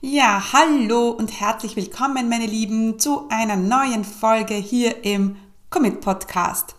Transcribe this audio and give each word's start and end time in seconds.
Ja, 0.00 0.52
hallo 0.52 1.10
und 1.10 1.40
herzlich 1.40 1.74
willkommen, 1.74 2.28
meine 2.28 2.46
Lieben, 2.46 3.00
zu 3.00 3.28
einer 3.30 3.56
neuen 3.56 4.04
Folge 4.04 4.54
hier 4.54 5.04
im 5.04 5.34
Commit 5.70 6.00
Podcast. 6.00 6.76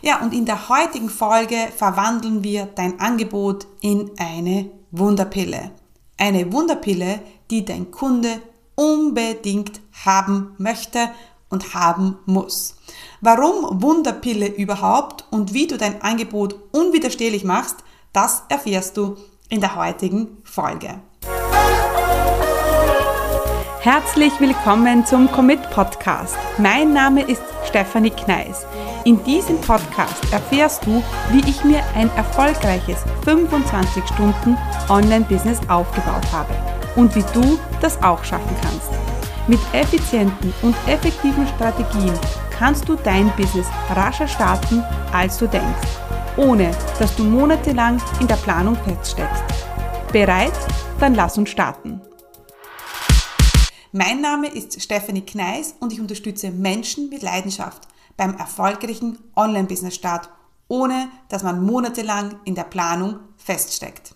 Ja, 0.00 0.22
und 0.22 0.32
in 0.32 0.46
der 0.46 0.70
heutigen 0.70 1.10
Folge 1.10 1.68
verwandeln 1.76 2.42
wir 2.42 2.64
dein 2.64 2.98
Angebot 2.98 3.66
in 3.82 4.12
eine 4.18 4.70
Wunderpille. 4.90 5.72
Eine 6.16 6.50
Wunderpille, 6.50 7.20
die 7.50 7.62
dein 7.62 7.90
Kunde 7.90 8.40
unbedingt 8.74 9.82
haben 10.06 10.54
möchte 10.56 11.10
und 11.50 11.74
haben 11.74 12.20
muss. 12.24 12.76
Warum 13.20 13.82
Wunderpille 13.82 14.46
überhaupt 14.46 15.26
und 15.30 15.52
wie 15.52 15.66
du 15.66 15.76
dein 15.76 16.00
Angebot 16.00 16.58
unwiderstehlich 16.72 17.44
machst, 17.44 17.84
das 18.14 18.44
erfährst 18.48 18.96
du 18.96 19.18
in 19.50 19.60
der 19.60 19.76
heutigen 19.76 20.38
Folge. 20.42 21.02
Herzlich 23.82 24.32
willkommen 24.38 25.04
zum 25.04 25.28
Commit 25.32 25.60
Podcast. 25.70 26.36
Mein 26.56 26.92
Name 26.92 27.22
ist 27.22 27.42
Stefanie 27.64 28.10
Kneis. 28.10 28.64
In 29.04 29.20
diesem 29.24 29.60
Podcast 29.60 30.32
erfährst 30.32 30.86
du, 30.86 31.02
wie 31.32 31.40
ich 31.50 31.64
mir 31.64 31.82
ein 31.96 32.08
erfolgreiches 32.14 33.02
25 33.24 34.04
Stunden 34.06 34.56
Online-Business 34.88 35.58
aufgebaut 35.66 36.24
habe 36.30 36.54
und 36.94 37.12
wie 37.16 37.24
du 37.34 37.58
das 37.80 38.00
auch 38.04 38.22
schaffen 38.22 38.54
kannst. 38.62 38.92
Mit 39.48 39.58
effizienten 39.72 40.54
und 40.62 40.76
effektiven 40.86 41.48
Strategien 41.48 42.14
kannst 42.56 42.88
du 42.88 42.94
dein 42.94 43.32
Business 43.36 43.66
rascher 43.96 44.28
starten, 44.28 44.84
als 45.12 45.38
du 45.38 45.48
denkst, 45.48 45.88
ohne 46.36 46.70
dass 47.00 47.16
du 47.16 47.24
monatelang 47.24 48.00
in 48.20 48.28
der 48.28 48.36
Planung 48.36 48.76
feststeckst. 48.76 49.42
Bereit? 50.12 50.52
Dann 51.00 51.16
lass 51.16 51.36
uns 51.36 51.50
starten. 51.50 52.00
Mein 53.94 54.22
Name 54.22 54.48
ist 54.48 54.80
Stephanie 54.80 55.20
Kneis 55.20 55.74
und 55.78 55.92
ich 55.92 56.00
unterstütze 56.00 56.50
Menschen 56.50 57.10
mit 57.10 57.20
Leidenschaft 57.20 57.88
beim 58.16 58.34
erfolgreichen 58.38 59.18
Online-Business-Start, 59.36 60.30
ohne 60.66 61.10
dass 61.28 61.42
man 61.42 61.62
monatelang 61.62 62.36
in 62.46 62.54
der 62.54 62.64
Planung 62.64 63.20
feststeckt. 63.36 64.14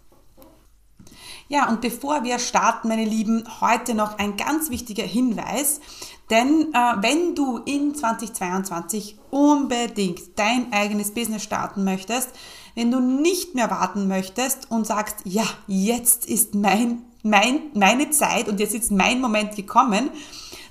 Ja, 1.49 1.69
und 1.69 1.83
bevor 1.83 2.25
wir 2.25 2.39
starten, 2.39 2.89
meine 2.89 3.05
Lieben, 3.05 3.45
heute 3.61 3.95
noch 3.95 4.17
ein 4.19 4.39
ganz 4.39 4.71
wichtiger 4.71 5.05
Hinweis. 5.05 5.81
Denn 6.31 6.73
äh, 6.73 6.95
wenn 7.03 7.35
du 7.35 7.59
in 7.59 7.95
2022 7.95 9.19
unbedingt 9.31 10.39
dein 10.39 10.73
eigenes 10.73 11.13
Business 11.13 11.43
starten 11.43 11.85
möchtest, 11.85 12.31
wenn 12.77 12.93
du 12.93 13.01
nicht 13.01 13.57
mehr 13.57 13.71
warten 13.71 14.07
möchtest 14.07 14.71
und 14.71 14.87
sagst, 14.87 15.17
ja, 15.25 15.45
jetzt 15.67 16.27
ist 16.27 16.55
mein, 16.55 17.03
mein, 17.25 17.63
meine 17.75 18.11
Zeit 18.11 18.49
und 18.49 18.61
jetzt 18.61 18.75
ist 18.75 18.93
mein 18.93 19.21
Moment 19.21 19.57
gekommen, 19.57 20.11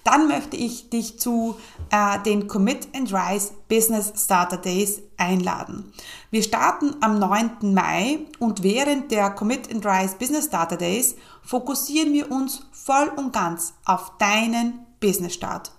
dann 0.06 0.28
möchte 0.28 0.56
ich 0.56 0.92
dich 0.92 1.20
zu 1.20 1.56
äh, 1.90 2.20
den 2.22 2.48
Commit 2.48 2.88
and 2.96 3.12
Rise 3.12 3.54
Business 3.68 4.14
Starter 4.24 4.58
Days 4.58 5.02
einladen. 5.18 5.92
Wir 6.30 6.44
starten 6.44 6.96
am 7.02 7.18
9. 7.18 7.74
Mai 7.74 8.20
und 8.38 8.62
während 8.62 9.12
der 9.12 9.32
Commit 9.32 9.74
and 9.74 9.84
Rise 9.84 10.16
Business 10.18 10.46
Starter 10.46 10.78
Days 10.78 11.16
fokussieren 11.42 12.14
wir 12.14 12.32
uns 12.32 12.68
voll 12.72 13.12
und 13.16 13.34
ganz 13.34 13.74
auf 13.84 14.12
deinen 14.20 14.86
Business 15.00 15.34
Start. 15.34 15.72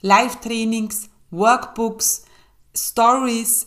Live-Trainings, 0.00 1.10
Workbooks, 1.30 2.24
Stories, 2.74 3.66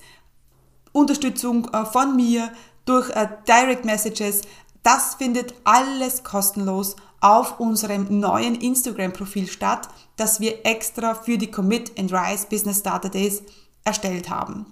Unterstützung 0.91 1.67
äh, 1.73 1.85
von 1.85 2.15
mir 2.15 2.51
durch 2.85 3.09
äh, 3.11 3.27
Direct 3.47 3.85
Messages. 3.85 4.41
Das 4.83 5.15
findet 5.15 5.53
alles 5.63 6.23
kostenlos 6.23 6.95
auf 7.21 7.59
unserem 7.59 8.19
neuen 8.19 8.55
Instagram-Profil 8.55 9.47
statt, 9.47 9.89
das 10.15 10.39
wir 10.39 10.65
extra 10.65 11.15
für 11.15 11.37
die 11.37 11.51
Commit 11.51 11.97
and 11.99 12.13
Rise 12.13 12.47
Business 12.49 12.79
Starter 12.79 13.09
Days 13.09 13.43
erstellt 13.83 14.29
haben. 14.29 14.65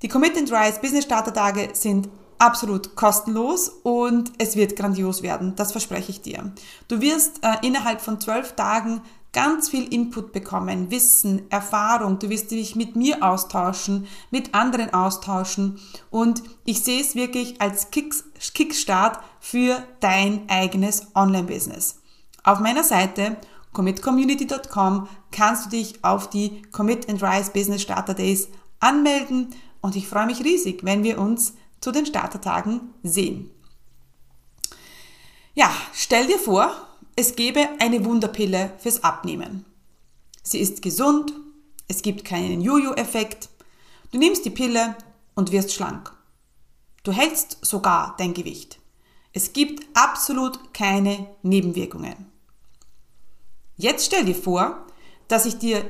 Die 0.00 0.08
Commit 0.08 0.36
and 0.36 0.50
Rise 0.50 0.80
Business 0.80 1.04
Starter 1.04 1.32
Tage 1.32 1.70
sind 1.74 2.08
absolut 2.38 2.96
kostenlos 2.96 3.68
und 3.84 4.32
es 4.38 4.56
wird 4.56 4.74
grandios 4.74 5.22
werden, 5.22 5.54
das 5.54 5.70
verspreche 5.70 6.10
ich 6.10 6.22
dir. 6.22 6.52
Du 6.88 7.00
wirst 7.00 7.44
äh, 7.44 7.64
innerhalb 7.64 8.00
von 8.00 8.20
zwölf 8.20 8.56
Tagen 8.56 9.00
ganz 9.32 9.70
viel 9.70 9.92
Input 9.92 10.32
bekommen, 10.32 10.90
Wissen, 10.90 11.50
Erfahrung. 11.50 12.18
Du 12.18 12.28
wirst 12.28 12.50
dich 12.50 12.76
mit 12.76 12.96
mir 12.96 13.22
austauschen, 13.22 14.06
mit 14.30 14.54
anderen 14.54 14.92
austauschen 14.92 15.80
und 16.10 16.42
ich 16.64 16.82
sehe 16.82 17.00
es 17.00 17.14
wirklich 17.14 17.60
als 17.60 17.88
Kickstart 17.90 19.18
für 19.40 19.82
dein 20.00 20.48
eigenes 20.48 21.14
Online-Business. 21.14 22.00
Auf 22.44 22.60
meiner 22.60 22.84
Seite 22.84 23.36
commitcommunity.com 23.72 25.08
kannst 25.30 25.66
du 25.66 25.70
dich 25.70 26.04
auf 26.04 26.28
die 26.28 26.62
Commit 26.72 27.08
and 27.08 27.22
Rise 27.22 27.52
Business 27.52 27.82
Starter 27.82 28.14
Days 28.14 28.48
anmelden 28.80 29.54
und 29.80 29.96
ich 29.96 30.08
freue 30.08 30.26
mich 30.26 30.44
riesig, 30.44 30.84
wenn 30.84 31.02
wir 31.04 31.18
uns 31.18 31.54
zu 31.80 31.90
den 31.90 32.04
Startertagen 32.04 32.92
sehen. 33.02 33.50
Ja, 35.54 35.70
stell 35.92 36.26
dir 36.26 36.38
vor, 36.38 36.70
es 37.16 37.36
gäbe 37.36 37.68
eine 37.78 38.04
Wunderpille 38.04 38.72
fürs 38.78 39.04
Abnehmen. 39.04 39.64
Sie 40.42 40.58
ist 40.58 40.82
gesund, 40.82 41.32
es 41.88 42.02
gibt 42.02 42.24
keinen 42.24 42.60
Jojo-Effekt, 42.60 43.48
du 44.10 44.18
nimmst 44.18 44.44
die 44.44 44.50
Pille 44.50 44.96
und 45.34 45.52
wirst 45.52 45.72
schlank. 45.72 46.12
Du 47.02 47.12
hältst 47.12 47.58
sogar 47.62 48.14
dein 48.18 48.34
Gewicht. 48.34 48.78
Es 49.32 49.52
gibt 49.52 49.84
absolut 49.94 50.74
keine 50.74 51.28
Nebenwirkungen. 51.42 52.26
Jetzt 53.76 54.06
stell 54.06 54.24
dir 54.24 54.34
vor, 54.34 54.86
dass 55.28 55.46
ich 55.46 55.58
dir 55.58 55.88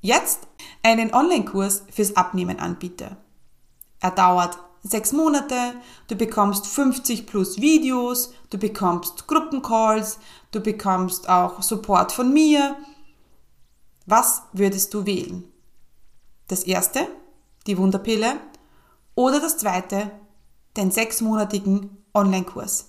jetzt 0.00 0.46
einen 0.82 1.12
Online-Kurs 1.12 1.84
fürs 1.90 2.16
Abnehmen 2.16 2.58
anbiete. 2.58 3.16
Er 4.00 4.10
dauert 4.12 4.58
sechs 4.82 5.12
Monate, 5.12 5.74
du 6.08 6.16
bekommst 6.16 6.66
50 6.66 7.26
plus 7.26 7.60
Videos, 7.60 8.32
du 8.50 8.58
bekommst 8.58 9.26
Gruppencalls, 9.26 10.18
du 10.50 10.60
bekommst 10.60 11.28
auch 11.28 11.62
Support 11.62 12.12
von 12.12 12.32
mir. 12.32 12.76
Was 14.06 14.42
würdest 14.52 14.92
du 14.94 15.06
wählen? 15.06 15.44
Das 16.48 16.64
erste, 16.64 17.06
die 17.66 17.78
Wunderpille, 17.78 18.40
oder 19.14 19.40
das 19.40 19.58
zweite, 19.58 20.10
den 20.76 20.90
sechsmonatigen 20.90 21.96
Online-Kurs. 22.14 22.88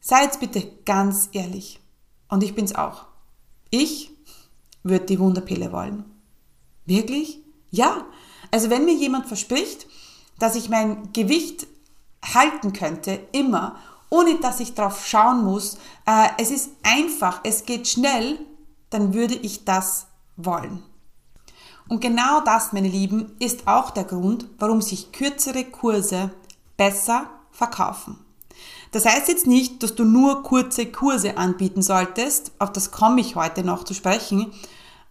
Sei 0.00 0.22
jetzt 0.22 0.40
bitte 0.40 0.68
ganz 0.84 1.28
ehrlich. 1.32 1.80
Und 2.28 2.42
ich 2.42 2.54
bin's 2.54 2.74
auch. 2.74 3.06
Ich 3.70 4.10
würde 4.82 5.06
die 5.06 5.20
Wunderpille 5.20 5.70
wollen. 5.72 6.04
Wirklich? 6.86 7.40
Ja. 7.70 8.06
Also 8.50 8.70
wenn 8.70 8.84
mir 8.84 8.94
jemand 8.94 9.26
verspricht, 9.26 9.86
dass 10.42 10.56
ich 10.56 10.68
mein 10.68 11.12
Gewicht 11.12 11.68
halten 12.34 12.72
könnte, 12.72 13.20
immer, 13.30 13.76
ohne 14.10 14.40
dass 14.40 14.58
ich 14.58 14.74
drauf 14.74 15.06
schauen 15.06 15.44
muss, 15.44 15.78
äh, 16.04 16.30
es 16.36 16.50
ist 16.50 16.70
einfach, 16.82 17.42
es 17.44 17.64
geht 17.64 17.86
schnell, 17.86 18.40
dann 18.90 19.14
würde 19.14 19.34
ich 19.34 19.64
das 19.64 20.08
wollen. 20.36 20.82
Und 21.88 22.00
genau 22.00 22.40
das, 22.40 22.72
meine 22.72 22.88
Lieben, 22.88 23.36
ist 23.38 23.68
auch 23.68 23.90
der 23.90 24.02
Grund, 24.02 24.46
warum 24.58 24.82
sich 24.82 25.12
kürzere 25.12 25.64
Kurse 25.64 26.32
besser 26.76 27.30
verkaufen. 27.52 28.18
Das 28.90 29.04
heißt 29.04 29.28
jetzt 29.28 29.46
nicht, 29.46 29.80
dass 29.84 29.94
du 29.94 30.04
nur 30.04 30.42
kurze 30.42 30.86
Kurse 30.86 31.36
anbieten 31.36 31.82
solltest, 31.82 32.50
auf 32.58 32.72
das 32.72 32.90
komme 32.90 33.20
ich 33.20 33.36
heute 33.36 33.62
noch 33.62 33.84
zu 33.84 33.94
sprechen, 33.94 34.52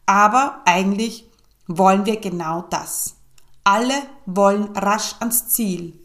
aber 0.06 0.60
eigentlich 0.66 1.26
wollen 1.68 2.06
wir 2.06 2.20
genau 2.20 2.66
das. 2.70 3.16
Alle 3.64 3.94
wollen 4.26 4.76
rasch 4.76 5.16
ans 5.20 5.50
Ziel. 5.50 6.00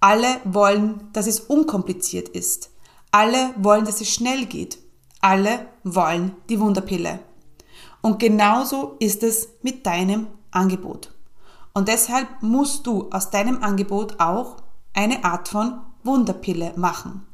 Alle 0.00 0.40
wollen, 0.44 1.08
dass 1.12 1.26
es 1.26 1.40
unkompliziert 1.40 2.28
ist. 2.28 2.70
Alle 3.10 3.54
wollen, 3.56 3.84
dass 3.84 4.00
es 4.00 4.12
schnell 4.12 4.46
geht. 4.46 4.78
Alle 5.20 5.66
wollen 5.84 6.36
die 6.48 6.60
Wunderpille. 6.60 7.20
Und 8.00 8.18
genauso 8.18 8.96
ist 9.00 9.22
es 9.22 9.48
mit 9.62 9.84
deinem 9.84 10.28
Angebot. 10.50 11.12
Und 11.74 11.88
deshalb 11.88 12.28
musst 12.42 12.86
du 12.86 13.10
aus 13.10 13.30
deinem 13.30 13.62
Angebot 13.62 14.18
auch 14.18 14.56
eine 14.94 15.24
Art 15.24 15.48
von 15.48 15.80
Wunderpille 16.02 16.72
machen. 16.76 17.26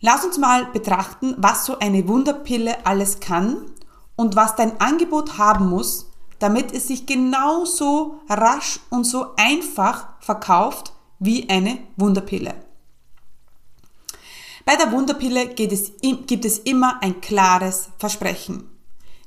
Lass 0.00 0.24
uns 0.24 0.38
mal 0.38 0.66
betrachten, 0.66 1.34
was 1.38 1.66
so 1.66 1.78
eine 1.80 2.06
Wunderpille 2.06 2.86
alles 2.86 3.18
kann 3.18 3.62
und 4.14 4.36
was 4.36 4.54
dein 4.54 4.80
Angebot 4.80 5.38
haben 5.38 5.68
muss, 5.68 6.07
damit 6.38 6.72
es 6.72 6.88
sich 6.88 7.06
genauso 7.06 8.20
rasch 8.28 8.80
und 8.90 9.04
so 9.04 9.34
einfach 9.36 10.08
verkauft 10.20 10.92
wie 11.18 11.48
eine 11.48 11.78
Wunderpille. 11.96 12.54
Bei 14.64 14.76
der 14.76 14.92
Wunderpille 14.92 15.54
es, 15.56 15.92
gibt 16.26 16.44
es 16.44 16.58
immer 16.58 17.02
ein 17.02 17.20
klares 17.20 17.88
Versprechen. 17.98 18.68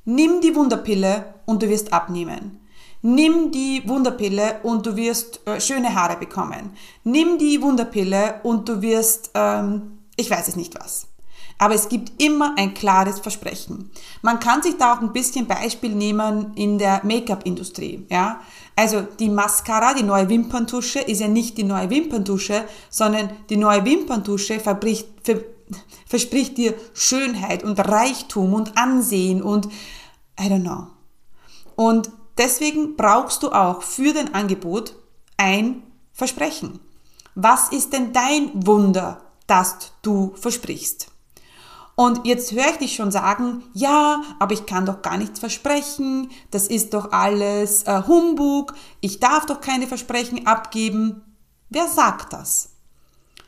Nimm 0.06 0.42
die 0.42 0.56
Wunderpille 0.56 1.34
und 1.46 1.63
du 1.63 1.69
wirst 1.69 1.92
abnehmen. 1.94 2.60
Nimm 3.02 3.52
die 3.52 3.81
Wunderpille 3.88 4.60
und 4.62 4.86
du 4.86 4.96
wirst 4.96 5.46
äh, 5.48 5.60
schöne 5.60 5.96
Haare 5.96 6.18
bekommen. 6.18 6.74
Nimm 7.04 7.40
die 7.40 7.62
Wunderpille 7.62 8.42
und 8.44 8.69
du 8.69 8.81
wirst, 8.84 9.31
ähm, 9.34 10.00
ich 10.16 10.30
weiß 10.30 10.48
es 10.48 10.56
nicht 10.56 10.75
was. 10.80 11.08
Aber 11.62 11.75
es 11.75 11.90
gibt 11.90 12.19
immer 12.19 12.56
ein 12.58 12.74
klares 12.74 13.19
Versprechen. 13.19 13.92
Man 14.24 14.40
kann 14.40 14.63
sich 14.63 14.78
da 14.78 14.96
auch 14.96 15.02
ein 15.02 15.13
bisschen 15.13 15.46
Beispiel 15.46 15.94
nehmen 15.94 16.54
in 16.56 16.80
der 16.80 17.02
Make-up-Industrie, 17.04 18.04
ja. 18.10 18.42
Also 18.75 19.02
die 19.02 19.30
Mascara, 19.30 19.94
die 19.94 20.02
neue 20.02 20.28
Wimperntusche, 20.28 21.02
ist 21.02 21.22
ja 21.22 21.28
nicht 21.28 21.60
die 21.60 21.63
neue 21.63 21.88
Wimperntusche, 21.92 22.66
sondern 22.90 23.30
die 23.52 23.58
neue 23.58 23.86
Wimperntusche 23.86 24.60
verbricht, 24.60 25.08
ver, 25.22 25.42
verspricht 26.08 26.58
dir 26.58 26.74
Schönheit 26.96 27.63
und 27.63 27.78
Reichtum 27.78 28.56
und 28.56 28.75
Ansehen 28.75 29.44
und 29.44 29.68
I 30.40 30.46
don't 30.46 30.62
know. 30.62 30.88
Und 31.75 32.10
deswegen 32.40 32.96
brauchst 32.96 33.44
du 33.44 33.52
auch 33.52 33.84
für 33.84 34.13
dein 34.13 34.34
Angebot 34.34 34.96
ein 35.38 35.84
Versprechen. 36.12 36.80
Was 37.36 37.72
ist 37.72 37.94
denn 37.94 38.13
dein 38.13 38.50
Wunder, 38.66 39.22
das 39.46 39.92
du 40.02 40.34
versprichst? 40.34 41.12
Und 42.01 42.25
jetzt 42.25 42.51
höre 42.51 42.71
ich 42.71 42.77
dich 42.77 42.95
schon 42.95 43.12
sagen, 43.12 43.62
ja, 43.74 44.24
aber 44.39 44.56
ich 44.56 44.65
kann 44.65 44.88
doch 44.88 45.03
gar 45.03 45.18
nichts 45.18 45.39
versprechen, 45.39 46.31
das 46.50 46.65
ist 46.65 46.95
doch 46.95 47.12
alles 47.12 47.83
äh, 47.83 48.01
Humbug, 48.07 48.74
ich 49.01 49.19
darf 49.19 49.45
doch 49.45 49.62
keine 49.62 49.86
Versprechen 49.86 50.48
abgeben. 50.48 51.21
Wer 51.69 51.88
sagt 51.88 52.33
das? 52.33 52.69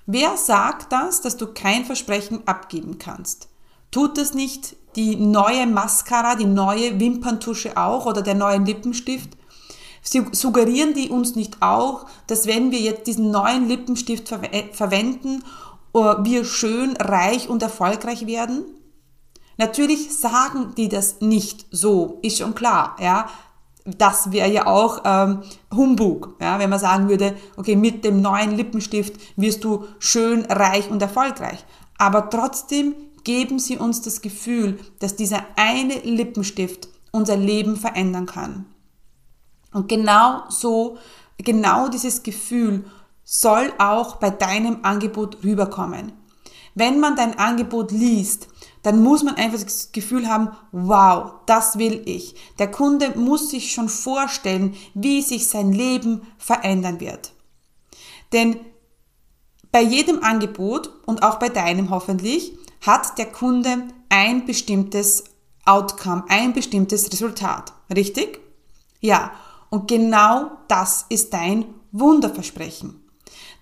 Wer 0.06 0.38
sagt 0.38 0.92
das, 0.92 1.22
dass 1.22 1.36
du 1.36 1.48
kein 1.48 1.84
Versprechen 1.84 2.48
abgeben 2.48 3.00
kannst? 3.00 3.50
Tut 3.90 4.20
das 4.20 4.36
nicht 4.36 4.76
die 4.96 5.16
neue 5.16 5.66
Mascara, 5.66 6.36
die 6.36 6.46
neue 6.46 7.00
Wimperntusche 7.00 7.76
auch 7.76 8.06
oder 8.06 8.22
der 8.22 8.36
neue 8.36 8.60
Lippenstift? 8.60 9.32
Suggerieren 10.04 10.94
die 10.94 11.10
uns 11.10 11.34
nicht 11.34 11.60
auch, 11.64 12.06
dass 12.28 12.46
wenn 12.46 12.70
wir 12.70 12.82
jetzt 12.82 13.08
diesen 13.08 13.32
neuen 13.32 13.68
Lippenstift 13.68 14.30
ver 14.30 14.42
verwenden, 14.74 15.44
wir 15.94 16.46
schön, 16.46 16.98
reich 16.98 17.50
und 17.50 17.62
erfolgreich 17.62 18.26
werden? 18.26 18.66
Natürlich 19.58 20.18
sagen 20.18 20.74
die 20.76 20.90
das 20.90 21.22
nicht 21.22 21.68
so, 21.72 22.20
ist 22.24 22.40
schon 22.40 22.56
klar, 22.56 22.96
ja. 23.00 23.30
Das 23.86 24.32
wäre 24.32 24.50
ja 24.50 24.66
auch 24.66 25.02
ähm, 25.04 25.44
Humbug, 25.74 26.38
ja, 26.40 26.58
wenn 26.58 26.70
man 26.70 26.80
sagen 26.80 27.10
würde, 27.10 27.36
okay, 27.58 27.76
mit 27.76 28.06
dem 28.06 28.22
neuen 28.22 28.52
Lippenstift 28.56 29.14
wirst 29.36 29.64
du 29.66 29.86
schön, 30.00 30.46
reich 30.46 30.90
und 30.90 31.02
erfolgreich. 31.02 31.66
Aber 31.98 32.30
trotzdem 32.30 32.96
geben 33.26 33.60
sie 33.60 33.78
uns 33.78 34.02
das 34.02 34.22
Gefühl, 34.22 34.80
dass 35.00 35.18
dieser 35.18 35.46
eine 35.58 35.96
Lippenstift 36.00 36.88
unser 37.12 37.36
Leben 37.36 37.76
verändern 37.76 38.26
kann. 38.26 38.66
Und 39.74 39.90
genau 39.90 40.44
so, 40.50 40.98
genau 41.38 41.90
dieses 41.90 42.24
Gefühl 42.24 42.86
soll 43.24 43.74
auch 43.78 44.18
bei 44.18 44.30
deinem 44.30 44.80
Angebot 44.84 45.44
rüberkommen. 45.44 46.14
Wenn 46.76 47.00
man 47.00 47.16
dein 47.16 47.38
Angebot 47.38 47.92
liest, 47.92 48.48
dann 48.82 49.02
muss 49.02 49.24
man 49.24 49.36
einfach 49.36 49.62
das 49.62 49.92
Gefühl 49.92 50.28
haben, 50.28 50.50
wow, 50.72 51.34
das 51.46 51.78
will 51.78 52.02
ich. 52.06 52.36
Der 52.60 52.70
Kunde 52.70 53.18
muss 53.18 53.50
sich 53.50 53.72
schon 53.72 53.90
vorstellen, 53.90 54.76
wie 54.94 55.22
sich 55.22 55.48
sein 55.48 55.72
Leben 55.72 56.22
verändern 56.38 57.00
wird. 57.00 57.32
Denn 58.34 58.60
bei 59.72 59.82
jedem 59.82 60.24
Angebot 60.24 60.92
und 61.06 61.24
auch 61.24 61.40
bei 61.40 61.50
deinem 61.50 61.90
hoffentlich 61.90 62.58
hat 62.82 63.18
der 63.18 63.32
Kunde 63.32 63.88
ein 64.10 64.46
bestimmtes 64.46 65.24
Outcome, 65.66 66.26
ein 66.28 66.54
bestimmtes 66.54 67.12
Resultat. 67.12 67.74
Richtig? 67.96 68.40
Ja. 69.00 69.32
Und 69.70 69.88
genau 69.88 70.52
das 70.68 71.06
ist 71.10 71.34
dein 71.34 71.66
Wunderversprechen. 71.92 73.03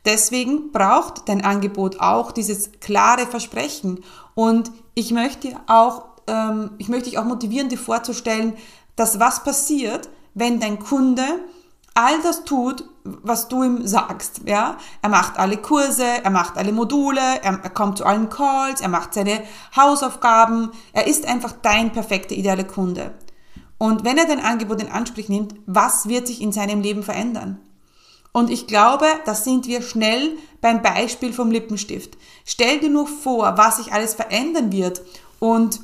Deswegen 0.06 0.71
braucht 0.71 1.30
dein 1.30 1.44
Angebot 1.44 2.00
auch 2.00 2.31
dieses 2.31 2.71
klare 2.80 3.27
Versprechen. 3.27 4.03
Und 4.33 4.71
ich 4.95 5.12
möchte 5.12 5.56
auch, 5.68 6.06
ähm, 6.27 6.71
ich 6.77 6.89
möchte 6.89 7.09
dich 7.09 7.19
auch 7.19 7.25
motivieren, 7.25 7.69
dir 7.69 7.77
vorzustellen, 7.77 8.53
dass 8.95 9.19
was 9.19 9.44
passiert, 9.44 10.09
wenn 10.33 10.59
dein 10.59 10.80
Kunde 10.80 11.24
all 11.94 12.21
das 12.21 12.45
tut, 12.45 12.86
was 13.03 13.48
du 13.48 13.63
ihm 13.63 13.86
sagst. 13.88 14.42
Ja? 14.45 14.77
Er 15.01 15.09
macht 15.09 15.38
alle 15.38 15.57
Kurse, 15.57 16.06
er 16.24 16.30
macht 16.30 16.57
alle 16.57 16.71
Module, 16.71 17.19
er, 17.19 17.59
er 17.62 17.69
kommt 17.69 17.98
zu 17.98 18.06
allen 18.06 18.30
Calls, 18.30 18.81
er 18.81 18.89
macht 18.89 19.13
seine 19.13 19.44
Hausaufgaben. 19.75 20.71
Er 20.94 21.07
ist 21.07 21.27
einfach 21.27 21.53
dein 21.62 21.92
perfekter, 21.92 22.36
idealer 22.36 22.63
Kunde. 22.63 23.13
Und 23.77 24.03
wenn 24.03 24.18
er 24.18 24.25
dein 24.25 24.39
Angebot 24.39 24.81
in 24.81 24.92
Anspruch 24.92 25.27
nimmt, 25.27 25.56
was 25.65 26.07
wird 26.07 26.27
sich 26.27 26.42
in 26.42 26.51
seinem 26.51 26.81
Leben 26.81 27.03
verändern? 27.03 27.59
Und 28.33 28.50
ich 28.50 28.68
glaube, 28.68 29.06
da 29.25 29.36
sind 29.36 29.68
wir 29.68 29.81
schnell 29.81 30.38
beim 30.62 30.81
Beispiel 30.81 31.33
vom 31.33 31.51
Lippenstift. 31.51 32.18
Stell 32.45 32.80
dir 32.80 32.89
nur 32.89 33.07
vor, 33.07 33.57
was 33.57 33.78
sich 33.78 33.92
alles 33.92 34.13
verändern 34.13 34.72
wird 34.72 35.01
und 35.39 35.81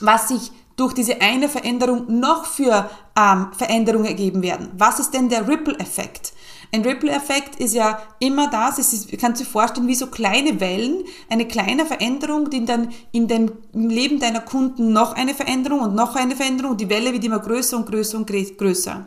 was 0.00 0.28
sich 0.28 0.50
durch 0.76 0.94
diese 0.94 1.20
eine 1.20 1.48
Veränderung 1.48 2.18
noch 2.18 2.46
für 2.46 2.88
ähm, 3.16 3.48
Veränderungen 3.56 4.06
ergeben 4.06 4.42
werden. 4.42 4.70
Was 4.76 4.98
ist 4.98 5.12
denn 5.12 5.28
der 5.28 5.46
Ripple-Effekt? 5.46 6.32
Ein 6.74 6.80
Ripple-Effekt 6.82 7.56
ist 7.56 7.74
ja 7.74 8.00
immer 8.18 8.48
das, 8.48 8.78
es 8.78 8.94
ist, 8.94 9.18
kannst 9.18 9.40
du 9.40 9.44
dir 9.44 9.50
vorstellen, 9.50 9.86
wie 9.86 9.94
so 9.94 10.06
kleine 10.06 10.58
Wellen, 10.58 11.04
eine 11.28 11.46
kleine 11.46 11.84
Veränderung, 11.84 12.48
die 12.48 12.64
dann 12.64 12.88
in 13.12 13.28
dem 13.28 13.52
Leben 13.74 14.18
deiner 14.18 14.40
Kunden 14.40 14.90
noch 14.90 15.12
eine 15.12 15.34
Veränderung 15.34 15.80
und 15.80 15.94
noch 15.94 16.16
eine 16.16 16.34
Veränderung 16.34 16.78
die 16.78 16.88
Welle 16.88 17.12
wird 17.12 17.24
immer 17.24 17.40
größer 17.40 17.76
und 17.76 17.84
größer 17.90 18.16
und 18.16 18.26
größer. 18.26 19.06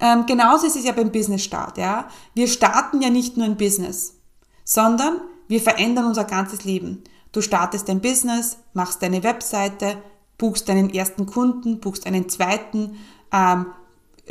Ähm, 0.00 0.26
genauso 0.26 0.66
ist 0.66 0.76
es 0.76 0.84
ja 0.84 0.92
beim 0.92 1.10
Business-Start. 1.10 1.78
Ja? 1.78 2.08
Wir 2.34 2.48
starten 2.48 3.00
ja 3.00 3.10
nicht 3.10 3.36
nur 3.36 3.46
ein 3.46 3.56
Business, 3.56 4.14
sondern 4.64 5.20
wir 5.48 5.60
verändern 5.60 6.06
unser 6.06 6.24
ganzes 6.24 6.64
Leben. 6.64 7.04
Du 7.32 7.40
startest 7.40 7.88
dein 7.88 8.00
Business, 8.00 8.58
machst 8.72 9.02
deine 9.02 9.22
Webseite, 9.22 9.96
buchst 10.38 10.68
deinen 10.68 10.90
ersten 10.90 11.26
Kunden, 11.26 11.80
buchst 11.80 12.06
einen 12.06 12.28
zweiten, 12.28 12.98
ähm, 13.32 13.66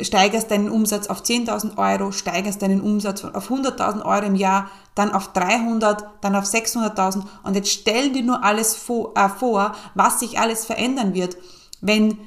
steigerst 0.00 0.50
deinen 0.50 0.68
Umsatz 0.68 1.06
auf 1.06 1.22
10.000 1.22 1.78
Euro, 1.78 2.12
steigerst 2.12 2.60
deinen 2.60 2.80
Umsatz 2.80 3.24
auf 3.24 3.50
100.000 3.50 4.04
Euro 4.04 4.26
im 4.26 4.34
Jahr, 4.34 4.70
dann 4.94 5.12
auf 5.12 5.32
300, 5.32 6.04
dann 6.20 6.36
auf 6.36 6.44
600.000 6.44 7.24
und 7.44 7.54
jetzt 7.54 7.70
stell 7.70 8.12
dir 8.12 8.22
nur 8.22 8.44
alles 8.44 8.74
vor, 8.74 9.16
äh, 9.16 9.28
vor, 9.28 9.74
was 9.94 10.20
sich 10.20 10.38
alles 10.38 10.64
verändern 10.64 11.14
wird, 11.14 11.36
wenn, 11.80 12.18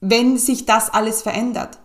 wenn 0.00 0.38
sich 0.38 0.64
das 0.64 0.92
alles 0.92 1.22
verändert. 1.22 1.78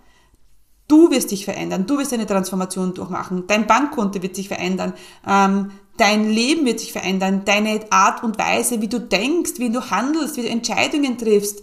Du 0.91 1.09
wirst 1.09 1.31
dich 1.31 1.45
verändern, 1.45 1.85
du 1.87 1.97
wirst 1.99 2.11
eine 2.11 2.25
Transformation 2.25 2.93
durchmachen, 2.93 3.45
dein 3.47 3.65
Bankkonto 3.65 4.21
wird 4.21 4.35
sich 4.35 4.49
verändern, 4.49 4.91
ähm, 5.25 5.71
dein 5.95 6.29
Leben 6.29 6.65
wird 6.65 6.81
sich 6.81 6.91
verändern, 6.91 7.43
deine 7.45 7.79
Art 7.91 8.25
und 8.25 8.37
Weise, 8.37 8.81
wie 8.81 8.89
du 8.89 8.99
denkst, 8.99 9.53
wie 9.55 9.69
du 9.69 9.89
handelst, 9.89 10.35
wie 10.35 10.41
du 10.41 10.49
Entscheidungen 10.49 11.17
triffst, 11.17 11.61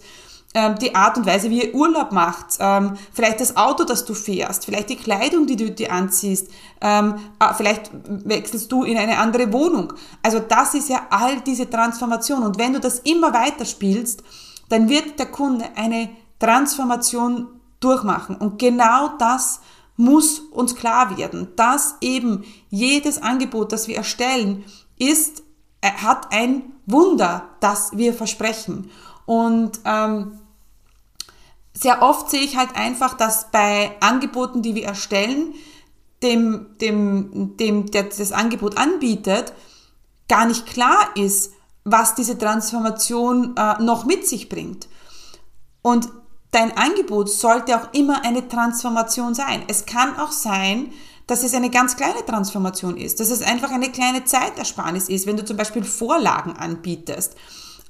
ähm, 0.55 0.79
die 0.81 0.95
Art 0.95 1.15
und 1.15 1.27
Weise, 1.27 1.51
wie 1.51 1.61
ihr 1.61 1.75
Urlaub 1.75 2.11
macht, 2.11 2.57
ähm, 2.59 2.93
vielleicht 3.13 3.39
das 3.39 3.55
Auto, 3.55 3.83
das 3.83 4.03
du 4.03 4.15
fährst, 4.15 4.65
vielleicht 4.65 4.89
die 4.89 4.95
Kleidung, 4.95 5.45
die 5.45 5.57
du 5.57 5.69
dir 5.69 5.91
anziehst, 5.91 6.47
ähm, 6.81 7.13
äh, 7.39 7.53
vielleicht 7.53 7.91
wechselst 7.93 8.71
du 8.71 8.83
in 8.83 8.97
eine 8.97 9.19
andere 9.19 9.53
Wohnung. 9.53 9.93
Also 10.23 10.39
das 10.39 10.73
ist 10.73 10.89
ja 10.89 11.05
all 11.11 11.39
diese 11.41 11.69
Transformation. 11.69 12.41
Und 12.41 12.57
wenn 12.57 12.73
du 12.73 12.79
das 12.79 12.97
immer 12.97 13.31
weiter 13.31 13.65
spielst, 13.65 14.23
dann 14.69 14.89
wird 14.89 15.19
der 15.19 15.27
Kunde 15.27 15.65
eine 15.75 16.09
Transformation 16.39 17.58
durchmachen. 17.79 18.35
Und 18.35 18.59
genau 18.59 19.09
das 19.17 19.61
muss 19.95 20.39
uns 20.39 20.75
klar 20.75 21.17
werden, 21.17 21.49
dass 21.55 21.95
eben 22.01 22.45
jedes 22.69 23.21
Angebot, 23.21 23.71
das 23.71 23.87
wir 23.87 23.97
erstellen, 23.97 24.63
ist, 24.97 25.43
äh, 25.81 25.91
hat 25.91 26.31
ein 26.31 26.73
Wunder, 26.85 27.49
das 27.59 27.91
wir 27.97 28.13
versprechen. 28.13 28.89
Und 29.25 29.79
ähm, 29.85 30.39
sehr 31.73 32.01
oft 32.01 32.29
sehe 32.29 32.41
ich 32.41 32.57
halt 32.57 32.75
einfach, 32.75 33.15
dass 33.15 33.51
bei 33.51 33.95
Angeboten, 33.99 34.61
die 34.61 34.75
wir 34.75 34.85
erstellen, 34.85 35.53
dem, 36.23 36.77
dem, 36.81 37.57
dem, 37.57 37.91
der 37.91 38.03
das 38.03 38.31
Angebot 38.31 38.77
anbietet, 38.77 39.53
gar 40.27 40.45
nicht 40.45 40.65
klar 40.65 41.09
ist, 41.15 41.53
was 41.83 42.15
diese 42.15 42.37
Transformation 42.37 43.55
äh, 43.55 43.81
noch 43.81 44.05
mit 44.05 44.27
sich 44.27 44.49
bringt. 44.49 44.87
Und 45.81 46.09
dein 46.51 46.75
Angebot 46.75 47.29
sollte 47.29 47.75
auch 47.75 47.93
immer 47.93 48.23
eine 48.25 48.47
Transformation 48.47 49.33
sein. 49.35 49.63
Es 49.67 49.85
kann 49.85 50.17
auch 50.17 50.31
sein, 50.31 50.91
dass 51.27 51.43
es 51.43 51.53
eine 51.53 51.69
ganz 51.69 51.95
kleine 51.95 52.25
Transformation 52.25 52.97
ist, 52.97 53.19
dass 53.19 53.29
es 53.29 53.43
einfach 53.43 53.71
eine 53.71 53.91
kleine 53.91 54.25
Zeitersparnis 54.25 55.09
ist, 55.09 55.27
wenn 55.27 55.37
du 55.37 55.45
zum 55.45 55.57
Beispiel 55.57 55.83
Vorlagen 55.83 56.53
anbietest 56.53 57.35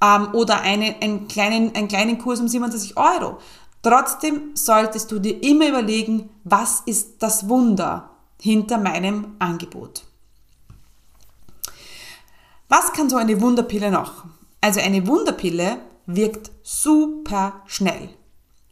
ähm, 0.02 0.34
oder 0.34 0.60
eine, 0.62 0.96
einen, 1.02 1.28
kleinen, 1.30 1.74
einen 1.74 1.88
kleinen 1.88 2.18
Kurs 2.18 2.42
um 2.42 2.50
27 2.50 2.98
Euro. 2.98 3.40
Trotzdem 3.82 4.52
solltest 4.56 5.10
du 5.12 5.20
dir 5.20 5.42
immer 5.42 5.70
überlegen, 5.70 6.30
was 6.44 6.82
ist 6.86 7.24
das 7.24 7.48
Wunder 7.48 8.10
hinter 8.42 8.78
meinem 8.78 9.36
Angebot. 9.40 10.04
Was 12.68 12.92
kann 12.92 13.10
so 13.10 13.16
eine 13.16 13.40
Wunderpille 13.40 13.90
noch? 13.90 14.26
Also 14.60 14.82
eine 14.82 15.08
Wunderpille 15.08 15.78
wirkt 16.06 16.52
super 16.62 17.62
schnell. 17.66 18.10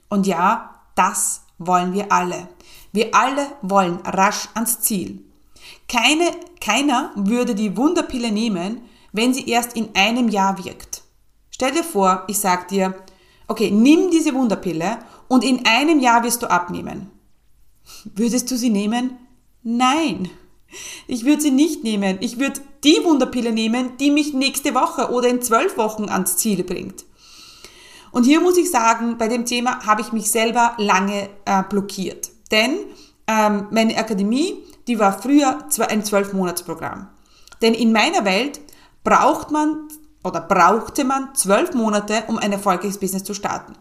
Und 0.10 0.28
ja, 0.28 0.82
das 0.96 1.44
wollen 1.58 1.94
wir 1.94 2.12
alle. 2.12 2.48
Wir 2.92 3.14
alle 3.14 3.48
wollen 3.62 3.98
rasch 4.06 4.50
ans 4.54 4.82
Ziel. 4.82 5.24
Keine, 5.88 6.32
keiner 6.62 7.12
würde 7.16 7.56
die 7.56 7.76
Wunderpille 7.78 8.32
nehmen, 8.32 8.82
wenn 9.12 9.34
sie 9.34 9.50
erst 9.50 9.76
in 9.76 9.90
einem 9.96 10.30
Jahr 10.30 10.64
wirkt. 10.64 11.04
Stell 11.52 11.72
dir 11.72 11.84
vor, 11.84 12.24
ich 12.28 12.40
sag 12.40 12.68
dir, 12.68 12.96
okay, 13.48 13.72
nimm 13.72 14.12
diese 14.12 14.34
Wunderpille 14.34 15.00
und 15.28 15.44
in 15.44 15.66
einem 15.66 16.00
Jahr 16.00 16.24
wirst 16.24 16.44
du 16.44 16.50
abnehmen. 16.50 17.10
Würdest 18.16 18.52
du 18.52 18.58
sie 18.58 18.70
nehmen? 18.70 19.18
Nein. 19.64 20.30
Ich 21.08 21.24
würde 21.24 21.42
sie 21.42 21.52
nicht 21.52 21.84
nehmen. 21.84 22.18
Ich 22.20 22.40
würde 22.40 22.62
die 22.84 23.04
Wunderpille 23.04 23.52
nehmen, 23.52 23.98
die 23.98 24.12
mich 24.12 24.34
nächste 24.34 24.76
Woche 24.76 25.12
oder 25.12 25.30
in 25.30 25.42
zwölf 25.42 25.78
Wochen 25.78 26.10
ans 26.10 26.38
Ziel 26.38 26.64
bringt. 26.64 27.06
Und 28.18 28.24
hier 28.24 28.42
muss 28.42 28.58
ich 28.58 28.72
sagen, 28.72 29.20
bei 29.20 29.28
dem 29.28 29.46
Thema 29.46 29.86
habe 29.86 30.02
ich 30.02 30.12
mich 30.12 30.32
selber 30.32 30.74
lange 30.80 31.30
äh, 31.46 31.62
blockiert. 31.70 32.32
Denn 32.50 32.80
ähm, 33.28 33.68
meine 33.70 33.96
Akademie, 33.96 34.56
die 34.88 34.98
war 34.98 35.22
früher 35.22 35.60
ein 35.88 36.04
Zwölf-Monats-Programm. 36.04 37.10
Denn 37.62 37.76
in 37.76 37.92
meiner 37.92 38.26
Welt 38.26 38.60
braucht 39.04 39.52
man 39.52 39.88
oder 40.24 40.42
brauchte 40.42 41.04
man 41.04 41.36
zwölf 41.36 41.76
Monate, 41.76 42.24
um 42.26 42.40
ein 42.40 42.52
erfolgreiches 42.52 42.98
Business 42.98 43.24
zu 43.24 43.36
starten. 43.36 43.74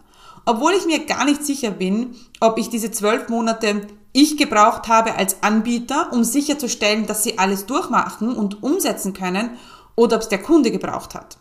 Obwohl 0.44 0.74
ich 0.74 0.84
mir 0.84 1.06
gar 1.06 1.24
nicht 1.24 1.42
sicher 1.42 1.70
bin, 1.70 2.14
ob 2.40 2.58
ich 2.58 2.68
diese 2.68 2.90
zwölf 2.90 3.30
Monate 3.30 3.86
ich 4.12 4.36
gebraucht 4.36 4.88
habe 4.88 5.14
als 5.14 5.42
Anbieter, 5.42 6.12
um 6.12 6.24
sicherzustellen, 6.24 7.06
dass 7.06 7.22
sie 7.22 7.38
alles 7.38 7.64
durchmachen 7.64 8.36
und 8.36 8.62
umsetzen 8.62 9.14
können, 9.14 9.56
oder 9.94 10.16
ob 10.16 10.22
es 10.22 10.28
der 10.28 10.42
Kunde 10.42 10.70
gebraucht 10.70 11.14
hat. 11.14 11.38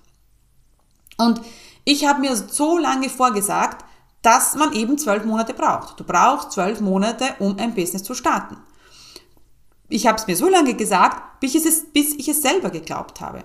Und 1.17 1.41
ich 1.85 2.05
habe 2.05 2.19
mir 2.19 2.35
so 2.35 2.77
lange 2.77 3.09
vorgesagt, 3.09 3.85
dass 4.21 4.55
man 4.55 4.73
eben 4.73 4.97
zwölf 4.97 5.23
Monate 5.23 5.53
braucht. 5.53 5.99
Du 5.99 6.03
brauchst 6.03 6.51
zwölf 6.51 6.81
Monate, 6.81 7.35
um 7.39 7.57
ein 7.59 7.75
Business 7.75 8.03
zu 8.03 8.15
starten. 8.15 8.57
Ich 9.87 10.07
habe 10.07 10.17
es 10.17 10.25
mir 10.25 10.35
so 10.35 10.49
lange 10.49 10.73
gesagt, 10.73 11.39
bis 11.39 11.53
ich 11.53 11.63
es, 11.63 11.85
bis 11.93 12.15
ich 12.15 12.27
es 12.27 12.41
selber 12.41 12.71
geglaubt 12.71 13.21
habe. 13.21 13.43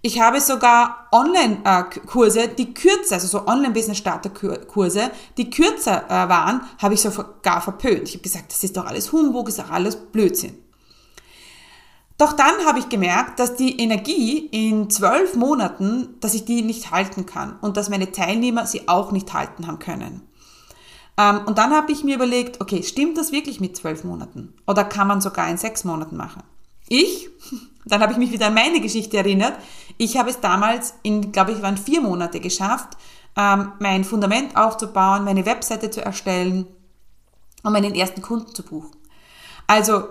Ich 0.00 0.20
habe 0.20 0.40
sogar 0.40 1.08
Online-Kurse, 1.12 2.48
die 2.48 2.72
kürzer, 2.72 3.16
also 3.16 3.26
so 3.26 3.46
Online-Business-Starter-Kurse, 3.46 5.10
die 5.36 5.50
kürzer 5.50 6.06
äh, 6.06 6.28
waren, 6.28 6.62
habe 6.78 6.94
ich 6.94 7.00
sogar 7.00 7.60
verpönt. 7.60 8.08
Ich 8.08 8.14
habe 8.14 8.22
gesagt, 8.22 8.52
das 8.52 8.64
ist 8.64 8.76
doch 8.76 8.86
alles 8.86 9.12
Humbug, 9.12 9.48
ist 9.48 9.58
doch 9.58 9.70
alles 9.70 9.96
Blödsinn. 9.96 10.56
Doch 12.18 12.32
dann 12.32 12.66
habe 12.66 12.80
ich 12.80 12.88
gemerkt, 12.88 13.38
dass 13.38 13.54
die 13.54 13.80
Energie 13.80 14.38
in 14.50 14.90
zwölf 14.90 15.36
Monaten, 15.36 16.16
dass 16.20 16.34
ich 16.34 16.44
die 16.44 16.62
nicht 16.62 16.90
halten 16.90 17.26
kann 17.26 17.56
und 17.60 17.76
dass 17.76 17.88
meine 17.88 18.10
Teilnehmer 18.10 18.66
sie 18.66 18.88
auch 18.88 19.12
nicht 19.12 19.32
halten 19.32 19.68
haben 19.68 19.78
können. 19.78 20.28
Ähm, 21.16 21.42
und 21.46 21.58
dann 21.58 21.72
habe 21.72 21.92
ich 21.92 22.02
mir 22.02 22.16
überlegt, 22.16 22.60
okay, 22.60 22.82
stimmt 22.82 23.16
das 23.18 23.30
wirklich 23.30 23.60
mit 23.60 23.76
zwölf 23.76 24.02
Monaten? 24.02 24.52
Oder 24.66 24.84
kann 24.84 25.06
man 25.06 25.20
sogar 25.20 25.48
in 25.48 25.58
sechs 25.58 25.84
Monaten 25.84 26.16
machen? 26.16 26.42
Ich, 26.88 27.30
dann 27.84 28.02
habe 28.02 28.12
ich 28.12 28.18
mich 28.18 28.32
wieder 28.32 28.48
an 28.48 28.54
meine 28.54 28.80
Geschichte 28.80 29.16
erinnert. 29.16 29.54
Ich 29.96 30.16
habe 30.16 30.30
es 30.30 30.40
damals 30.40 30.94
in, 31.04 31.30
glaube 31.30 31.52
ich, 31.52 31.62
waren 31.62 31.76
vier 31.76 32.00
Monate 32.00 32.40
geschafft, 32.40 32.96
ähm, 33.36 33.72
mein 33.78 34.02
Fundament 34.02 34.56
aufzubauen, 34.56 35.24
meine 35.24 35.46
Webseite 35.46 35.88
zu 35.90 36.04
erstellen 36.04 36.66
und 37.62 37.72
meinen 37.72 37.94
ersten 37.94 38.22
Kunden 38.22 38.52
zu 38.56 38.64
buchen. 38.64 38.90
Also 39.68 40.08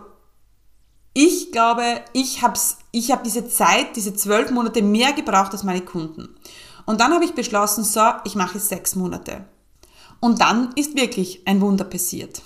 ich 1.20 1.52
glaube, 1.52 2.02
ich 2.14 2.44
habe 2.44 2.60
ich 2.92 3.10
hab 3.10 3.24
diese 3.24 3.48
Zeit, 3.48 3.96
diese 3.96 4.14
zwölf 4.14 4.52
Monate 4.52 4.84
mehr 4.84 5.14
gebraucht 5.14 5.52
als 5.52 5.64
meine 5.64 5.82
Kunden. 5.82 6.30
Und 6.86 7.02
dann 7.02 7.12
habe 7.12 7.26
ich 7.26 7.34
beschlossen, 7.34 7.84
so, 7.84 8.02
ich 8.24 8.36
mache 8.36 8.60
es 8.60 8.70
sechs 8.70 8.96
Monate. 8.96 9.46
Und 10.20 10.42
dann 10.42 10.74
ist 10.76 10.96
wirklich 10.96 11.42
ein 11.48 11.60
Wunder 11.60 11.86
passiert. 11.86 12.44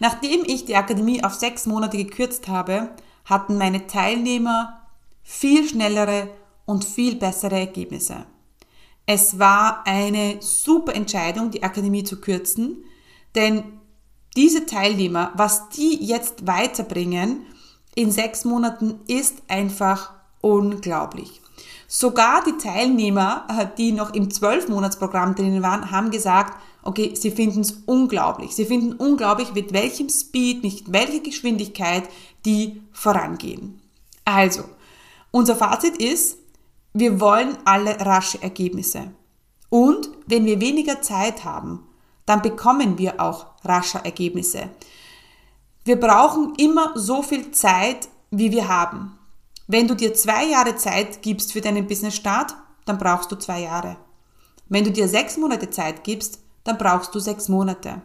Nachdem 0.00 0.44
ich 0.46 0.64
die 0.64 0.76
Akademie 0.76 1.22
auf 1.22 1.34
sechs 1.34 1.66
Monate 1.66 1.98
gekürzt 1.98 2.48
habe, 2.48 2.88
hatten 3.26 3.58
meine 3.58 3.86
Teilnehmer 3.86 4.80
viel 5.22 5.68
schnellere 5.68 6.30
und 6.64 6.86
viel 6.86 7.16
bessere 7.16 7.58
Ergebnisse. 7.58 8.24
Es 9.04 9.38
war 9.38 9.86
eine 9.86 10.38
super 10.40 10.94
Entscheidung, 10.94 11.50
die 11.50 11.62
Akademie 11.62 12.04
zu 12.04 12.18
kürzen, 12.18 12.82
denn 13.34 13.62
diese 14.38 14.64
Teilnehmer, 14.64 15.32
was 15.34 15.68
die 15.68 16.02
jetzt 16.02 16.46
weiterbringen 16.46 17.42
in 17.96 18.12
sechs 18.12 18.44
Monaten, 18.44 19.00
ist 19.08 19.42
einfach 19.48 20.12
unglaublich. 20.40 21.40
Sogar 21.88 22.44
die 22.44 22.58
Teilnehmer, 22.58 23.46
äh, 23.48 23.66
die 23.76 23.90
noch 23.90 24.14
im 24.14 24.30
Zwölfmonatsprogramm 24.30 25.34
drinnen 25.34 25.62
waren, 25.62 25.90
haben 25.90 26.12
gesagt, 26.12 26.60
okay, 26.82 27.14
sie 27.14 27.30
finden 27.30 27.62
es 27.62 27.82
unglaublich. 27.86 28.54
Sie 28.54 28.66
finden 28.66 28.92
unglaublich, 28.92 29.52
mit 29.54 29.72
welchem 29.72 30.08
Speed, 30.08 30.62
mit 30.62 30.92
welcher 30.92 31.20
Geschwindigkeit 31.20 32.04
die 32.44 32.82
vorangehen. 32.92 33.80
Also, 34.24 34.64
unser 35.30 35.56
Fazit 35.56 35.96
ist, 35.96 36.38
wir 36.92 37.20
wollen 37.20 37.56
alle 37.64 37.98
rasche 38.00 38.42
Ergebnisse. 38.42 39.12
Und 39.68 40.08
wenn 40.26 40.44
wir 40.44 40.60
weniger 40.60 41.02
Zeit 41.02 41.44
haben, 41.44 41.86
dann 42.24 42.42
bekommen 42.42 42.98
wir 42.98 43.20
auch 43.20 43.46
rascher 43.64 44.04
Ergebnisse. 44.04 44.70
Wir 45.86 46.00
brauchen 46.00 46.52
immer 46.56 46.90
so 46.96 47.22
viel 47.22 47.52
Zeit, 47.52 48.08
wie 48.32 48.50
wir 48.50 48.66
haben. 48.66 49.16
Wenn 49.68 49.86
du 49.86 49.94
dir 49.94 50.14
zwei 50.14 50.44
Jahre 50.44 50.74
Zeit 50.74 51.22
gibst 51.22 51.52
für 51.52 51.60
deinen 51.60 51.86
Business-Start, 51.86 52.56
dann 52.86 52.98
brauchst 52.98 53.30
du 53.30 53.36
zwei 53.36 53.60
Jahre. 53.60 53.96
Wenn 54.68 54.82
du 54.82 54.90
dir 54.90 55.06
sechs 55.06 55.36
Monate 55.36 55.70
Zeit 55.70 56.02
gibst, 56.02 56.40
dann 56.64 56.76
brauchst 56.76 57.14
du 57.14 57.20
sechs 57.20 57.48
Monate. 57.48 58.02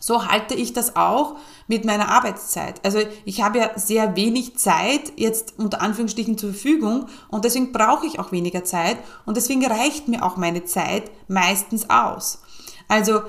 So 0.00 0.26
halte 0.26 0.54
ich 0.54 0.72
das 0.72 0.96
auch 0.96 1.36
mit 1.68 1.84
meiner 1.84 2.08
Arbeitszeit. 2.08 2.84
Also 2.84 2.98
ich 3.24 3.40
habe 3.40 3.58
ja 3.58 3.78
sehr 3.78 4.16
wenig 4.16 4.56
Zeit 4.56 5.12
jetzt 5.14 5.54
unter 5.56 5.80
Anführungsstrichen 5.80 6.36
zur 6.36 6.50
Verfügung 6.50 7.06
und 7.28 7.44
deswegen 7.44 7.70
brauche 7.70 8.08
ich 8.08 8.18
auch 8.18 8.32
weniger 8.32 8.64
Zeit 8.64 8.98
und 9.26 9.36
deswegen 9.36 9.64
reicht 9.64 10.08
mir 10.08 10.24
auch 10.24 10.36
meine 10.36 10.64
Zeit 10.64 11.12
meistens 11.28 11.88
aus. 11.88 12.42
Also 12.88 13.22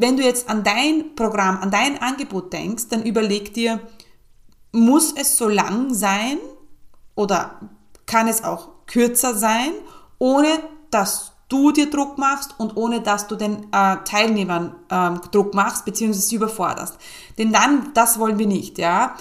wenn 0.00 0.16
du 0.16 0.22
jetzt 0.22 0.48
an 0.48 0.64
dein 0.64 1.14
Programm, 1.14 1.58
an 1.60 1.70
dein 1.70 2.00
Angebot 2.00 2.52
denkst, 2.52 2.88
dann 2.88 3.02
überleg 3.02 3.52
dir, 3.52 3.80
muss 4.72 5.12
es 5.12 5.36
so 5.36 5.48
lang 5.48 5.92
sein 5.92 6.38
oder 7.14 7.60
kann 8.06 8.28
es 8.28 8.42
auch 8.42 8.68
kürzer 8.86 9.34
sein, 9.34 9.72
ohne 10.18 10.48
dass 10.90 11.32
du 11.48 11.72
dir 11.72 11.90
Druck 11.90 12.16
machst 12.16 12.54
und 12.58 12.76
ohne 12.76 13.00
dass 13.02 13.26
du 13.26 13.36
den 13.36 13.64
äh, 13.72 13.96
Teilnehmern 14.04 14.74
ähm, 14.90 15.20
Druck 15.32 15.52
machst 15.54 15.84
beziehungsweise 15.84 16.26
sie 16.26 16.36
überforderst. 16.36 16.96
Denn 17.38 17.52
dann, 17.52 17.92
das 17.92 18.18
wollen 18.18 18.38
wir 18.38 18.46
nicht, 18.46 18.78
ja. 18.78 19.16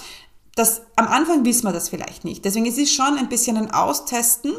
Das, 0.56 0.84
am 0.96 1.08
Anfang 1.08 1.44
wissen 1.46 1.66
wir 1.66 1.74
das 1.74 1.90
vielleicht 1.90 2.26
nicht. 2.26 2.46
Deswegen 2.46 2.66
ist 2.66 2.78
es 2.78 2.92
schon 2.92 3.18
ein 3.18 3.30
bisschen 3.30 3.58
ein 3.58 3.72
Austesten, 3.72 4.54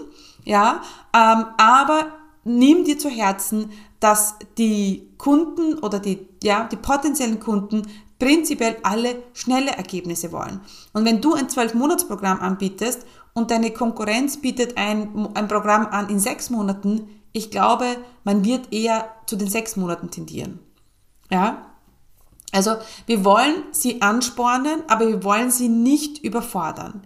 ja. 0.45 0.83
Ähm, 1.15 1.47
aber 1.57 2.07
nimm 2.45 2.85
dir 2.85 2.99
zu 2.99 3.09
Herzen, 3.09 3.71
dass 4.01 4.37
die 4.59 5.09
Kunden 5.19 5.79
oder 5.79 5.99
die, 5.99 6.27
ja, 6.43 6.65
die 6.65 6.77
potenziellen 6.77 7.39
Kunden 7.39 7.87
prinzipiell 8.19 8.77
alle 8.83 9.23
schnelle 9.33 9.73
Ergebnisse 9.73 10.33
wollen. 10.33 10.61
Und 10.93 11.05
wenn 11.05 11.21
du 11.21 11.35
ein 11.35 11.49
12-Monats-Programm 11.49 12.41
anbietest 12.41 13.07
und 13.35 13.51
deine 13.51 13.71
Konkurrenz 13.71 14.39
bietet 14.39 14.77
ein, 14.77 15.29
ein 15.35 15.49
Programm 15.49 15.87
an 15.87 16.09
in 16.09 16.19
sechs 16.19 16.51
Monaten, 16.51 17.09
ich 17.33 17.51
glaube, 17.51 17.97
man 18.25 18.45
wird 18.45 18.73
eher 18.73 19.09
zu 19.27 19.37
den 19.37 19.49
sechs 19.49 19.77
Monaten 19.77 20.11
tendieren. 20.11 20.59
Ja? 21.31 21.67
Also 22.53 22.77
wir 23.07 23.25
wollen 23.25 23.65
sie 23.71 24.03
anspornen, 24.03 24.83
aber 24.89 25.09
wir 25.09 25.23
wollen 25.23 25.51
sie 25.51 25.69
nicht 25.69 26.23
überfordern. 26.25 27.03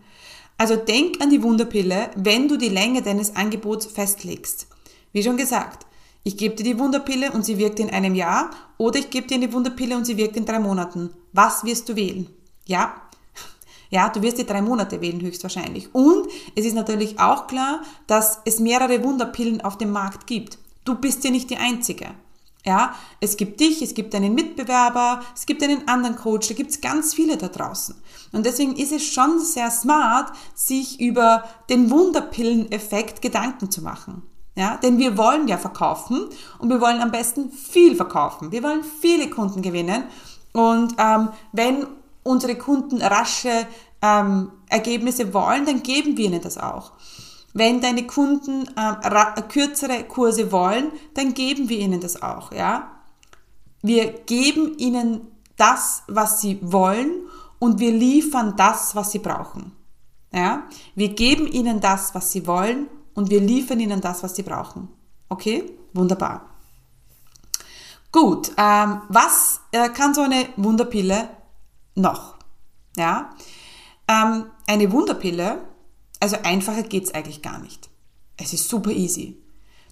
Also 0.57 0.77
denk 0.77 1.21
an 1.21 1.31
die 1.31 1.43
Wunderpille, 1.43 2.11
wenn 2.17 2.49
du 2.49 2.57
die 2.57 2.69
Länge 2.69 3.03
deines 3.03 3.37
Angebots 3.37 3.87
festlegst. 3.87 4.69
Wie 5.13 5.23
schon 5.23 5.37
gesagt, 5.37 5.87
ich 6.25 6.37
gebe 6.37 6.57
dir 6.57 6.65
die 6.65 6.79
Wunderpille 6.79 7.31
und 7.33 7.45
sie 7.45 7.59
wirkt 7.59 7.79
in 7.79 7.91
einem 7.91 8.15
Jahr 8.15 8.51
oder 8.79 8.99
ich 8.99 9.11
gebe 9.11 9.27
dir 9.27 9.37
eine 9.37 9.53
Wunderpille 9.53 9.97
und 9.97 10.07
sie 10.07 10.17
wirkt 10.17 10.37
in 10.37 10.47
drei 10.47 10.59
Monaten. 10.59 11.11
Was 11.33 11.65
wirst 11.65 11.89
du 11.89 11.97
wählen? 11.97 12.29
Ja, 12.65 12.95
ja, 13.91 14.09
du 14.09 14.23
wirst 14.23 14.39
die 14.39 14.47
drei 14.47 14.63
Monate 14.63 15.01
wählen 15.01 15.21
höchstwahrscheinlich. 15.21 15.95
Und 15.95 16.27
es 16.57 16.65
ist 16.65 16.75
natürlich 16.75 17.21
auch 17.21 17.47
klar, 17.47 17.83
dass 18.07 18.41
es 18.45 18.59
mehrere 18.59 19.05
Wunderpillen 19.05 19.61
auf 19.61 19.79
dem 19.79 19.93
Markt 19.93 20.27
gibt. 20.27 20.59
Du 20.85 20.97
bist 20.97 21.23
ja 21.23 21.31
nicht 21.31 21.51
die 21.51 21.59
Einzige. 21.59 22.09
Ja, 22.67 22.95
es 23.21 23.37
gibt 23.37 23.61
dich, 23.61 23.83
es 23.83 23.93
gibt 23.93 24.15
einen 24.15 24.35
Mitbewerber, 24.35 25.23
es 25.35 25.45
gibt 25.45 25.63
einen 25.63 25.87
anderen 25.87 26.17
Coach, 26.17 26.49
da 26.49 26.55
gibt 26.55 26.71
es 26.71 26.81
ganz 26.81 27.13
viele 27.13 27.37
da 27.37 27.49
draußen. 27.49 27.95
Und 28.33 28.47
deswegen 28.47 28.75
ist 28.75 28.91
es 28.91 29.05
schon 29.05 29.39
sehr 29.39 29.71
smart, 29.71 30.33
sich 30.55 30.99
über 30.99 31.45
den 31.69 31.91
Wunderpilleneffekt 31.91 33.21
Gedanken 33.21 33.71
zu 33.71 33.83
machen. 33.83 34.23
Ja, 34.57 34.77
denn 34.77 34.99
wir 34.99 35.17
wollen 35.19 35.49
ja 35.49 35.59
verkaufen 35.59 36.29
und 36.59 36.69
wir 36.69 36.81
wollen 36.81 37.01
am 37.01 37.11
besten 37.11 37.51
viel 37.51 37.97
verkaufen. 37.97 38.53
Wir 38.53 38.63
wollen 38.63 38.85
viele 38.85 39.29
Kunden 39.29 39.63
gewinnen. 39.63 40.05
Und 40.53 40.95
ähm, 40.99 41.31
wenn 41.53 41.87
unsere 42.23 42.57
Kunden 42.57 43.03
rasche 43.03 43.67
ähm, 44.01 44.53
Ergebnisse 44.69 45.35
wollen, 45.35 45.67
dann 45.67 45.83
geben 45.83 46.17
wir 46.17 46.27
ihnen 46.27 46.41
das 46.41 46.57
auch. 46.57 46.93
Wenn 47.53 47.81
deine 47.81 48.07
Kunden 48.07 48.69
ähm, 48.77 49.49
kürzere 49.49 50.05
Kurse 50.05 50.53
wollen, 50.53 50.93
dann 51.15 51.35
geben 51.35 51.69
wir 51.69 51.79
ihnen 51.79 52.01
das 52.01 52.23
auch, 52.23 52.53
ja. 52.53 52.91
Wir 53.83 54.13
geben 54.13 54.79
ihnen 54.79 55.29
das, 55.57 56.05
was 56.07 56.41
sie 56.41 56.59
wollen 56.63 57.11
und 57.59 57.81
wir 57.81 57.93
liefern 57.93 58.55
das, 58.57 58.97
was 58.97 59.13
sie 59.13 59.19
brauchen. 59.19 59.73
Ja? 60.33 60.65
Wir 60.95 61.11
geben 61.11 61.47
ihnen 61.47 61.81
das, 61.81 62.15
was 62.15 62.33
sie 62.33 62.47
wollen 62.47 62.89
und 63.15 63.31
wir 63.31 63.41
liefern 63.41 63.81
ihnen 63.81 64.01
das, 64.01 64.23
was 64.23 64.37
sie 64.37 64.43
brauchen. 64.43 64.89
Okay? 65.29 65.71
Wunderbar. 65.93 66.51
Gut, 68.13 68.53
ähm, 68.57 69.03
was 69.09 69.61
äh, 69.73 69.89
kann 69.89 70.15
so 70.15 70.21
eine 70.21 70.47
Wunderpille 70.57 71.29
noch? 71.97 72.37
Ja, 72.97 73.35
ähm, 74.07 74.47
eine 74.69 74.93
Wunderpille, 74.93 75.67
also 76.21 76.37
einfacher 76.45 76.85
geht's 76.85 77.13
eigentlich 77.13 77.43
gar 77.43 77.59
nicht. 77.59 77.91
Es 78.37 78.53
ist 78.53 78.69
super 78.69 78.91
easy. 78.91 79.43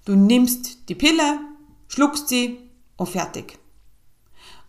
Du 0.05 0.15
nimmst 0.15 0.87
die 0.89 0.95
Pille, 0.95 1.39
schluckst 1.87 2.29
sie 2.29 2.59
und 2.97 3.09
fertig. 3.09 3.59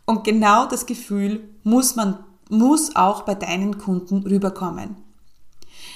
Und 0.04 0.24
genau 0.24 0.66
das 0.66 0.86
Gefühl 0.86 1.48
muss 1.62 1.96
man, 1.96 2.24
muss 2.50 2.94
auch 2.96 3.22
bei 3.22 3.34
deinen 3.34 3.78
Kunden 3.78 4.22
rüberkommen. 4.22 4.96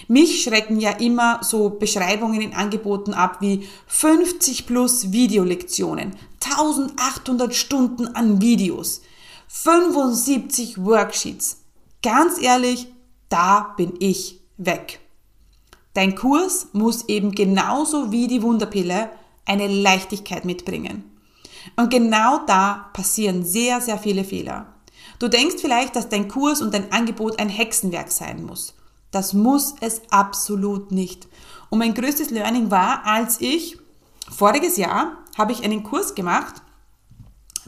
Mich 0.08 0.42
schrecken 0.42 0.80
ja 0.80 0.92
immer 0.92 1.40
so 1.42 1.68
Beschreibungen 1.68 2.40
in 2.40 2.54
Angeboten 2.54 3.12
ab 3.12 3.38
wie 3.40 3.68
50 3.86 4.66
plus 4.66 5.12
Videolektionen, 5.12 6.16
1800 6.42 7.54
Stunden 7.54 8.08
an 8.08 8.40
Videos, 8.40 9.02
75 9.48 10.82
Worksheets. 10.82 11.58
Ganz 12.02 12.40
ehrlich, 12.40 12.88
da 13.28 13.74
bin 13.76 13.94
ich 13.98 14.40
weg. 14.56 15.00
Dein 15.92 16.14
Kurs 16.14 16.68
muss 16.72 17.08
eben 17.08 17.32
genauso 17.32 18.10
wie 18.10 18.28
die 18.28 18.42
Wunderpille 18.42 19.10
eine 19.44 19.66
Leichtigkeit 19.66 20.46
mitbringen. 20.46 21.04
Und 21.76 21.90
genau 21.90 22.38
da 22.46 22.88
passieren 22.94 23.44
sehr, 23.44 23.82
sehr 23.82 23.98
viele 23.98 24.24
Fehler. 24.24 24.74
Du 25.18 25.28
denkst 25.28 25.56
vielleicht, 25.58 25.96
dass 25.96 26.08
dein 26.08 26.28
Kurs 26.28 26.62
und 26.62 26.72
dein 26.72 26.92
Angebot 26.92 27.38
ein 27.38 27.48
Hexenwerk 27.48 28.10
sein 28.10 28.44
muss. 28.44 28.74
Das 29.10 29.32
muss 29.32 29.74
es 29.80 30.02
absolut 30.10 30.92
nicht. 30.92 31.28
Und 31.70 31.78
mein 31.78 31.94
größtes 31.94 32.30
Learning 32.30 32.70
war, 32.70 33.04
als 33.04 33.40
ich 33.40 33.78
voriges 34.30 34.76
Jahr 34.76 35.18
habe 35.36 35.52
ich 35.52 35.64
einen 35.64 35.82
Kurs 35.82 36.14
gemacht 36.14 36.62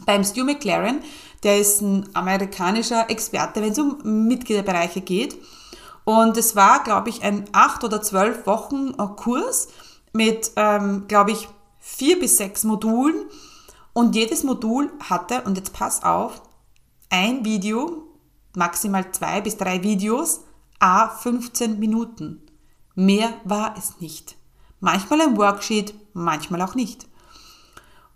beim 0.05 0.23
Stu 0.23 0.43
McLaren, 0.43 1.01
der 1.43 1.59
ist 1.59 1.81
ein 1.81 2.07
amerikanischer 2.13 3.09
Experte, 3.09 3.61
wenn 3.61 3.71
es 3.71 3.79
um 3.79 4.27
Mitgliederbereiche 4.27 5.01
geht. 5.01 5.37
Und 6.03 6.37
es 6.37 6.55
war, 6.55 6.83
glaube 6.83 7.09
ich, 7.09 7.23
ein 7.23 7.45
acht 7.51 7.83
oder 7.83 8.01
zwölf 8.01 8.45
Wochen 8.45 8.93
Kurs 9.15 9.67
mit, 10.13 10.51
ähm, 10.55 11.05
glaube 11.07 11.31
ich, 11.31 11.47
vier 11.79 12.19
bis 12.19 12.37
sechs 12.37 12.63
Modulen. 12.63 13.25
Und 13.93 14.15
jedes 14.15 14.43
Modul 14.43 14.91
hatte, 15.09 15.41
und 15.41 15.57
jetzt 15.57 15.73
pass 15.73 16.03
auf, 16.03 16.41
ein 17.09 17.43
Video, 17.43 18.07
maximal 18.55 19.11
zwei 19.11 19.41
bis 19.41 19.57
drei 19.57 19.83
Videos, 19.83 20.41
a 20.81 21.09
15 21.09 21.79
Minuten. 21.79 22.41
Mehr 22.95 23.29
war 23.43 23.75
es 23.77 24.01
nicht. 24.01 24.35
Manchmal 24.79 25.21
ein 25.21 25.37
Worksheet, 25.37 25.93
manchmal 26.13 26.61
auch 26.63 26.75
nicht. 26.75 27.07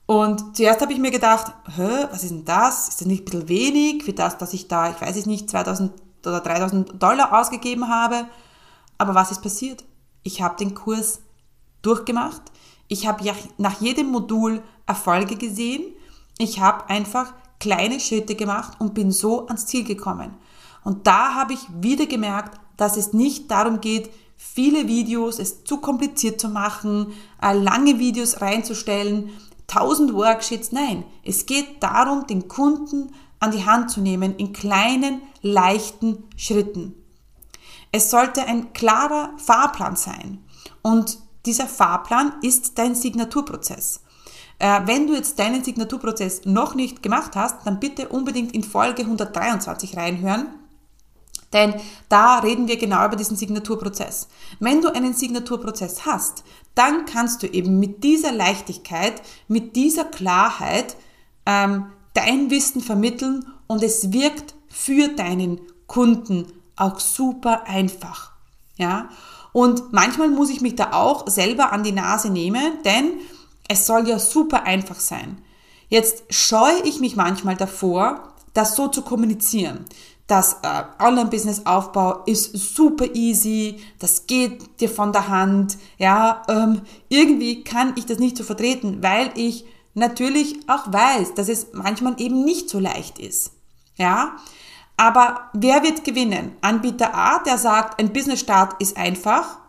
Und 0.07 0.57
zuerst 0.57 0.81
habe 0.81 0.91
ich 0.91 0.99
mir 0.99 1.11
gedacht, 1.11 1.53
Hä, 1.75 2.07
was 2.11 2.23
ist 2.23 2.31
denn 2.31 2.45
das? 2.45 2.89
Ist 2.89 3.01
das 3.01 3.07
nicht 3.07 3.21
ein 3.21 3.25
bisschen 3.25 3.49
wenig 3.49 4.03
für 4.03 4.13
das, 4.13 4.37
dass 4.37 4.53
ich 4.53 4.67
da, 4.67 4.89
ich 4.89 4.99
weiß 4.99 5.15
es 5.15 5.25
nicht, 5.27 5.49
2000 5.49 5.93
oder 6.25 6.39
3000 6.41 7.01
Dollar 7.01 7.39
ausgegeben 7.39 7.87
habe? 7.87 8.25
Aber 8.97 9.13
was 9.13 9.31
ist 9.31 9.43
passiert? 9.43 9.83
Ich 10.23 10.41
habe 10.41 10.57
den 10.57 10.73
Kurs 10.73 11.21
durchgemacht. 11.83 12.41
Ich 12.87 13.07
habe 13.07 13.31
nach 13.57 13.79
jedem 13.79 14.07
Modul 14.07 14.63
Erfolge 14.87 15.35
gesehen. 15.35 15.83
Ich 16.39 16.59
habe 16.59 16.89
einfach 16.89 17.33
kleine 17.59 17.99
Schritte 17.99 18.35
gemacht 18.35 18.79
und 18.79 18.95
bin 18.95 19.11
so 19.11 19.47
ans 19.47 19.67
Ziel 19.67 19.83
gekommen. 19.83 20.35
Und 20.85 21.07
da 21.07 21.33
habe 21.33 21.53
ich 21.53 21.67
wieder 21.81 22.05
gemerkt, 22.05 22.57
dass 22.77 22.95
es 22.95 23.11
nicht 23.11 23.51
darum 23.51 23.81
geht, 23.81 24.09
viele 24.37 24.87
Videos, 24.87 25.39
es 25.39 25.63
zu 25.63 25.77
kompliziert 25.77 26.39
zu 26.39 26.47
machen, 26.47 27.13
äh, 27.41 27.53
lange 27.53 27.99
Videos 27.99 28.39
reinzustellen, 28.39 29.31
tausend 29.67 30.13
Worksheets. 30.13 30.71
Nein, 30.71 31.03
es 31.23 31.45
geht 31.45 31.81
darum, 31.81 32.27
den 32.27 32.47
Kunden 32.47 33.11
an 33.39 33.51
die 33.51 33.65
Hand 33.65 33.89
zu 33.89 33.99
nehmen 33.99 34.35
in 34.37 34.53
kleinen, 34.53 35.21
leichten 35.41 36.23
Schritten. 36.37 36.93
Es 37.91 38.11
sollte 38.11 38.45
ein 38.45 38.73
klarer 38.73 39.31
Fahrplan 39.37 39.95
sein. 39.95 40.43
Und 40.81 41.17
dieser 41.45 41.67
Fahrplan 41.67 42.33
ist 42.41 42.77
dein 42.77 42.93
Signaturprozess. 42.93 44.01
Äh, 44.59 44.81
wenn 44.85 45.07
du 45.07 45.15
jetzt 45.15 45.39
deinen 45.39 45.63
Signaturprozess 45.63 46.45
noch 46.45 46.75
nicht 46.75 47.01
gemacht 47.01 47.35
hast, 47.35 47.65
dann 47.65 47.79
bitte 47.79 48.09
unbedingt 48.09 48.53
in 48.53 48.63
Folge 48.63 49.01
123 49.01 49.97
reinhören. 49.97 50.47
Denn 51.53 51.73
da 52.09 52.39
reden 52.39 52.67
wir 52.67 52.77
genau 52.77 53.05
über 53.05 53.15
diesen 53.15 53.37
Signaturprozess. 53.37 54.27
Wenn 54.59 54.81
du 54.81 54.93
einen 54.93 55.13
Signaturprozess 55.13 56.05
hast, 56.05 56.43
dann 56.73 57.05
kannst 57.05 57.43
du 57.43 57.47
eben 57.47 57.79
mit 57.79 58.03
dieser 58.03 58.31
Leichtigkeit, 58.31 59.21
mit 59.47 59.75
dieser 59.75 60.05
Klarheit 60.05 60.97
ähm, 61.45 61.87
dein 62.13 62.49
Wissen 62.49 62.81
vermitteln 62.81 63.45
und 63.67 63.83
es 63.83 64.11
wirkt 64.11 64.55
für 64.67 65.07
deinen 65.09 65.61
Kunden 65.87 66.47
auch 66.75 66.99
super 66.99 67.63
einfach. 67.67 68.31
Ja? 68.77 69.09
Und 69.53 69.93
manchmal 69.93 70.29
muss 70.29 70.49
ich 70.49 70.61
mich 70.61 70.75
da 70.75 70.91
auch 70.91 71.27
selber 71.29 71.71
an 71.71 71.83
die 71.83 71.93
Nase 71.93 72.29
nehmen, 72.29 72.83
denn 72.83 73.13
es 73.69 73.85
soll 73.85 74.07
ja 74.07 74.19
super 74.19 74.63
einfach 74.63 74.99
sein. 74.99 75.37
Jetzt 75.87 76.23
scheue 76.29 76.81
ich 76.83 76.99
mich 76.99 77.15
manchmal 77.15 77.55
davor, 77.55 78.33
das 78.53 78.75
so 78.75 78.87
zu 78.87 79.01
kommunizieren 79.01 79.85
das 80.27 80.57
äh, 80.63 80.83
Online-Business-Aufbau 81.03 82.23
ist 82.25 82.75
super 82.75 83.13
easy, 83.13 83.79
das 83.99 84.25
geht 84.25 84.81
dir 84.81 84.89
von 84.89 85.11
der 85.13 85.27
Hand, 85.27 85.77
ja, 85.97 86.41
ähm, 86.49 86.81
irgendwie 87.09 87.63
kann 87.63 87.93
ich 87.95 88.05
das 88.05 88.17
nicht 88.17 88.37
so 88.37 88.43
vertreten, 88.43 89.03
weil 89.03 89.31
ich 89.35 89.65
natürlich 89.93 90.57
auch 90.67 90.91
weiß, 90.91 91.35
dass 91.35 91.47
es 91.47 91.67
manchmal 91.73 92.19
eben 92.19 92.43
nicht 92.43 92.69
so 92.69 92.79
leicht 92.79 93.19
ist, 93.19 93.51
ja. 93.97 94.35
Aber 94.97 95.49
wer 95.53 95.83
wird 95.83 96.05
gewinnen? 96.05 96.55
Anbieter 96.61 97.13
A, 97.13 97.39
der 97.39 97.57
sagt, 97.57 97.99
ein 97.99 98.13
Business-Start 98.13 98.81
ist 98.81 98.97
einfach, 98.97 99.59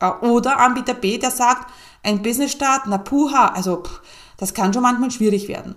äh, 0.00 0.10
oder 0.26 0.60
Anbieter 0.60 0.94
B, 0.94 1.18
der 1.18 1.30
sagt, 1.30 1.72
ein 2.02 2.22
Business-Start, 2.22 2.82
na 2.86 2.98
puha, 2.98 3.48
also 3.48 3.82
pff, 3.82 4.02
das 4.36 4.54
kann 4.54 4.72
schon 4.72 4.82
manchmal 4.82 5.10
schwierig 5.10 5.48
werden. 5.48 5.74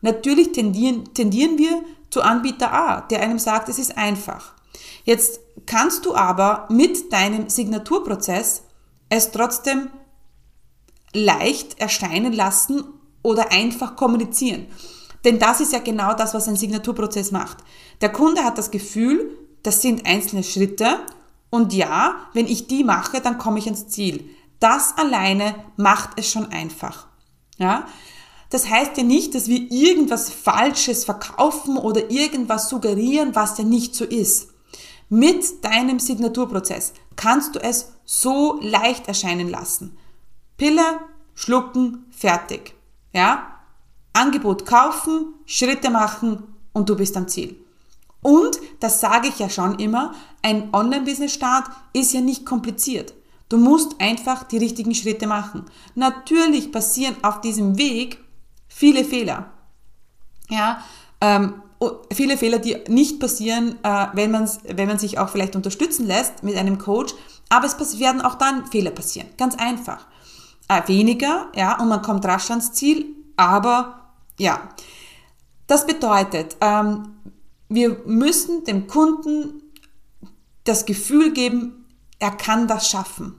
Natürlich 0.00 0.52
tendieren, 0.52 1.12
tendieren 1.14 1.58
wir 1.58 1.82
zu 2.10 2.22
Anbieter 2.22 2.72
A, 2.72 3.00
der 3.02 3.22
einem 3.22 3.38
sagt, 3.38 3.68
es 3.68 3.78
ist 3.78 3.96
einfach. 3.96 4.54
Jetzt 5.04 5.40
kannst 5.66 6.06
du 6.06 6.14
aber 6.14 6.66
mit 6.70 7.12
deinem 7.12 7.48
Signaturprozess 7.48 8.62
es 9.08 9.30
trotzdem 9.30 9.90
leicht 11.12 11.80
erscheinen 11.80 12.32
lassen 12.32 12.84
oder 13.22 13.52
einfach 13.52 13.96
kommunizieren. 13.96 14.66
Denn 15.24 15.38
das 15.38 15.60
ist 15.60 15.72
ja 15.72 15.80
genau 15.80 16.14
das, 16.14 16.32
was 16.32 16.48
ein 16.48 16.56
Signaturprozess 16.56 17.30
macht. 17.30 17.58
Der 18.00 18.10
Kunde 18.10 18.44
hat 18.44 18.56
das 18.56 18.70
Gefühl, 18.70 19.36
das 19.62 19.82
sind 19.82 20.06
einzelne 20.06 20.42
Schritte 20.42 21.00
und 21.50 21.74
ja, 21.74 22.14
wenn 22.32 22.46
ich 22.46 22.68
die 22.68 22.84
mache, 22.84 23.20
dann 23.20 23.36
komme 23.36 23.58
ich 23.58 23.66
ans 23.66 23.88
Ziel. 23.88 24.24
Das 24.60 24.96
alleine 24.96 25.54
macht 25.76 26.10
es 26.16 26.30
schon 26.30 26.46
einfach. 26.46 27.06
Ja? 27.58 27.86
Das 28.50 28.68
heißt 28.68 28.96
ja 28.96 29.04
nicht, 29.04 29.34
dass 29.34 29.48
wir 29.48 29.70
irgendwas 29.70 30.30
Falsches 30.30 31.04
verkaufen 31.04 31.76
oder 31.76 32.10
irgendwas 32.10 32.68
suggerieren, 32.68 33.34
was 33.34 33.58
ja 33.58 33.64
nicht 33.64 33.94
so 33.94 34.04
ist. 34.04 34.50
Mit 35.08 35.64
deinem 35.64 35.98
Signaturprozess 35.98 36.92
kannst 37.16 37.54
du 37.54 37.60
es 37.60 37.92
so 38.04 38.58
leicht 38.60 39.08
erscheinen 39.08 39.48
lassen. 39.48 39.96
Pille, 40.56 41.00
schlucken, 41.34 42.04
fertig. 42.10 42.74
Ja? 43.12 43.60
Angebot 44.12 44.66
kaufen, 44.66 45.34
Schritte 45.46 45.90
machen 45.90 46.42
und 46.72 46.88
du 46.88 46.96
bist 46.96 47.16
am 47.16 47.28
Ziel. 47.28 47.56
Und, 48.22 48.60
das 48.80 49.00
sage 49.00 49.28
ich 49.28 49.38
ja 49.38 49.48
schon 49.48 49.78
immer, 49.78 50.14
ein 50.42 50.74
Online-Business-Start 50.74 51.70
ist 51.92 52.12
ja 52.12 52.20
nicht 52.20 52.44
kompliziert. 52.44 53.14
Du 53.48 53.56
musst 53.56 54.00
einfach 54.00 54.44
die 54.44 54.58
richtigen 54.58 54.94
Schritte 54.94 55.26
machen. 55.26 55.64
Natürlich 55.94 56.70
passieren 56.70 57.16
auf 57.22 57.40
diesem 57.40 57.78
Weg 57.78 58.18
viele 58.70 59.04
Fehler. 59.04 59.50
Ja, 60.48 60.82
ähm, 61.20 61.62
viele 62.12 62.38
Fehler, 62.38 62.58
die 62.58 62.78
nicht 62.88 63.20
passieren, 63.20 63.78
äh, 63.82 64.06
wenn, 64.14 64.30
man's, 64.30 64.60
wenn 64.64 64.88
man 64.88 64.98
sich 64.98 65.18
auch 65.18 65.28
vielleicht 65.28 65.56
unterstützen 65.56 66.06
lässt 66.06 66.42
mit 66.42 66.56
einem 66.56 66.78
Coach, 66.78 67.14
aber 67.48 67.66
es 67.66 67.98
werden 67.98 68.22
auch 68.22 68.36
dann 68.36 68.66
Fehler 68.66 68.90
passieren. 68.90 69.28
Ganz 69.36 69.56
einfach. 69.56 70.06
Äh, 70.68 70.86
weniger, 70.88 71.48
ja, 71.54 71.78
und 71.80 71.88
man 71.88 72.02
kommt 72.02 72.24
rasch 72.24 72.50
ans 72.50 72.72
Ziel, 72.72 73.06
aber 73.36 74.12
ja. 74.38 74.68
Das 75.66 75.86
bedeutet, 75.86 76.56
ähm, 76.60 77.16
wir 77.68 78.00
müssen 78.06 78.64
dem 78.64 78.86
Kunden 78.86 79.62
das 80.64 80.86
Gefühl 80.86 81.32
geben, 81.32 81.86
er 82.18 82.32
kann 82.32 82.68
das 82.68 82.88
schaffen. 82.88 83.34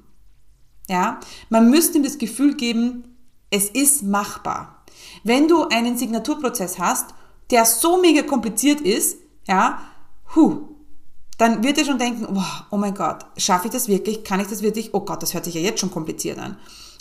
Ja, 0.89 1.19
man 1.49 1.69
müsste 1.69 1.97
ihm 1.97 2.03
das 2.03 2.17
Gefühl 2.17 2.55
geben, 2.55 3.15
es 3.49 3.69
ist 3.69 4.03
machbar. 4.03 4.80
Wenn 5.23 5.47
du 5.47 5.67
einen 5.67 5.97
Signaturprozess 5.97 6.79
hast, 6.79 7.13
der 7.49 7.65
so 7.65 8.01
mega 8.01 8.23
kompliziert 8.23 8.81
ist, 8.81 9.17
ja, 9.47 9.81
hu, 10.35 10.69
dann 11.37 11.63
wird 11.63 11.77
er 11.77 11.85
schon 11.85 11.97
denken, 11.97 12.27
oh, 12.35 12.43
oh 12.69 12.77
mein 12.77 12.93
Gott, 12.93 13.25
schaffe 13.37 13.67
ich 13.67 13.73
das 13.73 13.87
wirklich? 13.87 14.23
Kann 14.23 14.39
ich 14.39 14.47
das 14.47 14.61
wirklich? 14.61 14.93
Oh 14.93 15.01
Gott, 15.01 15.23
das 15.23 15.33
hört 15.33 15.45
sich 15.45 15.55
ja 15.55 15.61
jetzt 15.61 15.79
schon 15.79 15.91
kompliziert 15.91 16.37
an. 16.37 16.57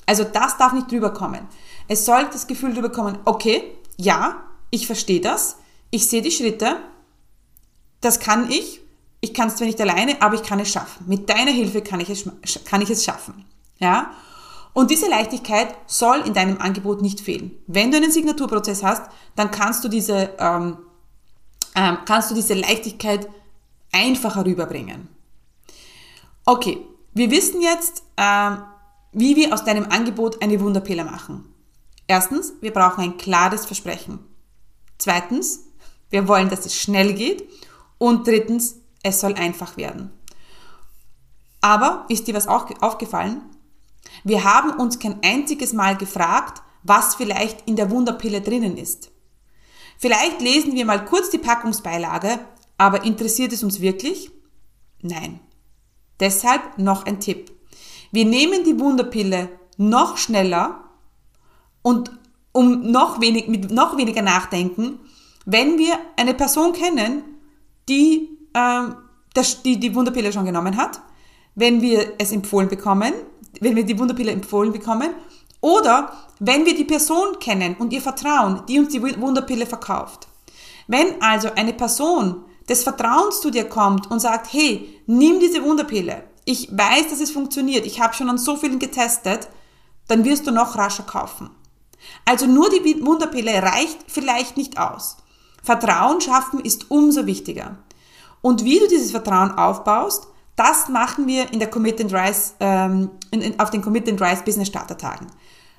Also 0.07 0.25
das 0.25 0.57
darf 0.57 0.73
nicht 0.73 0.91
drüber 0.91 1.13
kommen. 1.13 1.47
Es 1.89 2.05
soll 2.05 2.25
das 2.33 2.47
Gefühl 2.47 2.75
drüber 2.75 2.91
kommen, 2.91 3.19
okay, 3.27 3.63
ja, 3.97 4.43
ich 4.71 4.87
verstehe 4.87 5.21
das, 5.21 5.57
ich 5.91 6.09
sehe 6.09 6.23
die 6.23 6.31
Schritte, 6.31 6.77
das 8.01 8.19
kann 8.19 8.51
ich, 8.51 8.81
ich 9.21 9.35
kann 9.35 9.49
es 9.49 9.57
zwar 9.57 9.67
nicht 9.67 9.81
alleine, 9.81 10.23
aber 10.23 10.35
ich 10.35 10.43
kann 10.43 10.59
es 10.61 10.71
schaffen. 10.71 11.05
Mit 11.07 11.29
deiner 11.29 11.51
Hilfe 11.51 11.83
kann 11.83 12.01
ich 12.01 12.09
es, 12.09 12.29
kann 12.65 12.81
ich 12.81 12.91
es 12.91 13.05
schaffen. 13.05 13.45
Ja? 13.79 14.13
Und 14.73 14.91
diese 14.91 15.09
Leichtigkeit 15.09 15.75
soll 15.87 16.21
in 16.21 16.35
deinem 16.35 16.59
Angebot 16.59 17.03
nicht 17.03 17.21
fehlen. 17.21 17.53
Wenn 17.67 17.91
du 17.91 17.97
einen 17.97 18.13
Signaturprozess 18.13 18.83
hast, 18.83 19.11
dann 19.35 19.51
kannst 19.51 19.85
du 19.85 19.89
diese, 19.89 20.31
ähm, 20.39 20.79
ähm, 21.75 21.99
kannst 22.07 22.31
du 22.31 22.35
diese 22.35 22.55
Leichtigkeit 22.55 23.29
einfacher 23.93 24.45
rüberbringen. 24.45 25.09
Okay, 26.45 26.87
wir 27.13 27.31
wissen 27.31 27.61
jetzt, 27.61 28.05
ähm, 28.17 28.63
wie 29.13 29.37
wir 29.37 29.53
aus 29.53 29.65
deinem 29.65 29.87
Angebot 29.91 30.43
eine 30.43 30.61
Wunderpille 30.61 31.05
machen. 31.05 31.53
Erstens, 32.07 32.55
wir 32.61 32.73
brauchen 32.73 33.03
ein 33.03 33.17
klares 33.17 33.67
Versprechen. 33.67 34.21
Zweitens, 34.99 35.65
wir 36.11 36.29
wollen, 36.29 36.49
dass 36.49 36.67
es 36.67 36.77
schnell 36.77 37.15
geht. 37.15 37.49
Und 37.99 38.27
drittens, 38.27 38.77
es 39.03 39.21
soll 39.21 39.35
einfach 39.35 39.77
werden. 39.77 40.11
Aber 41.61 42.07
ist 42.09 42.27
dir 42.27 42.35
was 42.35 42.47
aufgefallen? 42.49 43.43
Wir 44.25 44.45
haben 44.45 44.71
uns 44.79 44.99
kein 44.99 45.23
einziges 45.23 45.73
Mal 45.73 45.97
gefragt, 45.97 46.63
was 46.83 47.15
vielleicht 47.15 47.67
in 47.69 47.77
der 47.77 47.91
Wunderpille 47.91 48.41
drinnen 48.41 48.77
ist. 48.77 49.11
Vielleicht 49.99 50.41
lesen 50.41 50.75
wir 50.75 50.87
mal 50.87 51.05
kurz 51.05 51.31
die 51.31 51.39
Packungsbeilage, 51.39 52.39
aber 52.79 53.05
interessiert 53.05 53.53
es 53.53 53.63
uns 53.63 53.81
wirklich? 53.81 54.31
Nein. 55.03 55.41
Deshalb 56.21 56.79
noch 56.79 57.05
ein 57.05 57.21
Tipp. 57.21 57.53
Wir 58.11 58.25
nehmen 58.25 58.65
die 58.65 58.79
Wunderpille 58.79 59.49
noch 59.77 60.17
schneller 60.17 60.85
und 61.83 62.11
um 62.53 62.91
noch 62.91 63.21
wenig, 63.21 63.49
mit 63.49 63.71
noch 63.71 63.97
weniger 63.97 64.23
Nachdenken, 64.23 64.99
wenn 65.47 65.79
wir 65.79 65.99
eine 66.17 66.35
Person 66.35 66.73
kennen, 66.73 67.23
die, 67.89 68.29
ähm, 68.55 68.97
die 69.65 69.79
die 69.79 69.95
Wunderpille 69.95 70.33
schon 70.33 70.45
genommen 70.45 70.77
hat, 70.77 71.01
wenn 71.55 71.81
wir 71.81 72.15
es 72.19 72.33
empfohlen 72.33 72.69
bekommen, 72.69 73.13
wenn 73.61 73.77
wir 73.77 73.85
die 73.85 73.99
Wunderpille 73.99 74.33
empfohlen 74.33 74.73
bekommen, 74.73 75.11
oder 75.61 76.13
wenn 76.39 76.65
wir 76.65 76.75
die 76.75 76.85
Person 76.85 77.39
kennen 77.39 77.77
und 77.79 77.93
ihr 77.93 78.01
vertrauen, 78.01 78.63
die 78.69 78.79
uns 78.79 78.89
die 78.91 79.03
Wunderpille 79.03 79.67
verkauft. 79.67 80.27
Wenn 80.87 81.21
also 81.21 81.51
eine 81.55 81.75
Person 81.75 82.45
des 82.69 82.83
Vertrauens 82.83 83.41
zu 83.41 83.51
dir 83.51 83.69
kommt 83.69 84.11
und 84.11 84.21
sagt, 84.21 84.53
hey, 84.53 85.03
nimm 85.07 85.41
diese 85.41 85.63
Wunderpille, 85.63 86.25
ich 86.45 86.69
weiß, 86.71 87.09
dass 87.11 87.21
es 87.21 87.31
funktioniert, 87.31 87.85
ich 87.85 88.01
habe 88.01 88.15
schon 88.15 88.31
an 88.31 88.39
so 88.39 88.57
vielen 88.57 88.79
getestet, 88.79 89.49
dann 90.09 90.25
wirst 90.25 90.47
du 90.47 90.51
noch 90.51 90.77
rascher 90.77 91.03
kaufen. 91.03 91.51
Also 92.25 92.47
nur 92.47 92.71
die 92.71 93.05
Wunderpille 93.05 93.63
reicht 93.63 93.99
vielleicht 94.09 94.57
nicht 94.57 94.79
aus. 94.79 95.19
Vertrauen 95.63 96.21
schaffen 96.21 96.61
ist 96.61 96.91
umso 96.91 97.27
wichtiger. 97.27 97.79
Und 98.41 98.65
wie 98.65 98.79
du 98.79 98.89
dieses 98.89 99.11
Vertrauen 99.11 99.53
aufbaust, 99.53 100.29
das 100.61 100.91
machen 100.91 101.27
wir 101.27 101.51
in 101.55 101.59
der 101.59 101.71
Commit 101.71 102.03
and 102.03 102.13
Rise, 102.13 102.53
ähm, 102.61 103.11
in, 103.31 103.41
in, 103.41 103.59
auf 103.59 103.71
den 103.71 103.81
Commit 103.81 104.07
and 104.11 104.21
Rise 104.21 104.43
Business 104.45 104.69
Starter 104.69 104.99
Tagen. 104.99 105.27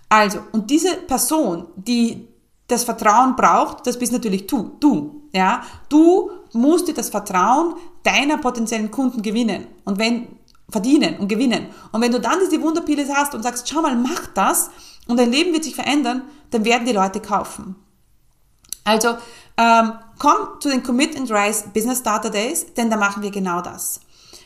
Also, 0.10 0.39
und 0.54 0.72
diese 0.72 0.96
Person, 0.98 1.67
die 1.76 2.28
das 2.67 2.84
Vertrauen 2.84 3.36
braucht, 3.36 3.86
das 3.86 4.00
bist 4.00 4.12
natürlich 4.12 4.48
du, 4.48 4.76
du, 4.80 5.30
ja. 5.34 5.62
Du 5.88 6.32
musst 6.54 6.88
dir 6.88 6.96
das 6.96 7.10
Vertrauen 7.12 7.76
deiner 8.02 8.39
potenziellen 8.39 8.89
Kunden 8.89 9.22
gewinnen 9.22 9.67
und 9.86 10.00
wenn, 10.00 10.39
verdienen 10.67 11.17
und 11.20 11.28
gewinnen. 11.28 11.67
Und 11.91 12.02
wenn 12.02 12.12
du 12.12 12.20
dann 12.20 12.39
diese 12.44 12.60
Wunderpille 12.60 13.08
hast 13.13 13.36
und 13.36 13.44
sagst, 13.44 13.70
schau 13.70 13.84
mal, 13.84 13.96
mach 13.96 14.28
das 14.34 14.72
und 15.08 15.20
dein 15.20 15.32
Leben 15.32 15.54
wird 15.54 15.63
sich 15.63 15.76
verändern, 15.76 16.24
dann 16.50 16.65
werden 16.65 16.88
die 16.88 16.94
Leute 16.94 17.20
kaufen. 17.20 17.76
Also, 18.84 19.10
ähm, 19.58 19.94
komm 20.17 20.60
zu 20.60 20.70
den 20.70 20.82
Commit 20.82 21.15
and 21.15 21.30
Rise 21.30 21.65
Business 21.72 22.00
Starter 22.00 22.32
Days, 22.32 22.74
denn 22.74 22.89
da 22.89 22.98
machen 22.98 23.22
wir 23.22 23.30
genau 23.30 23.62
das. 23.62 24.00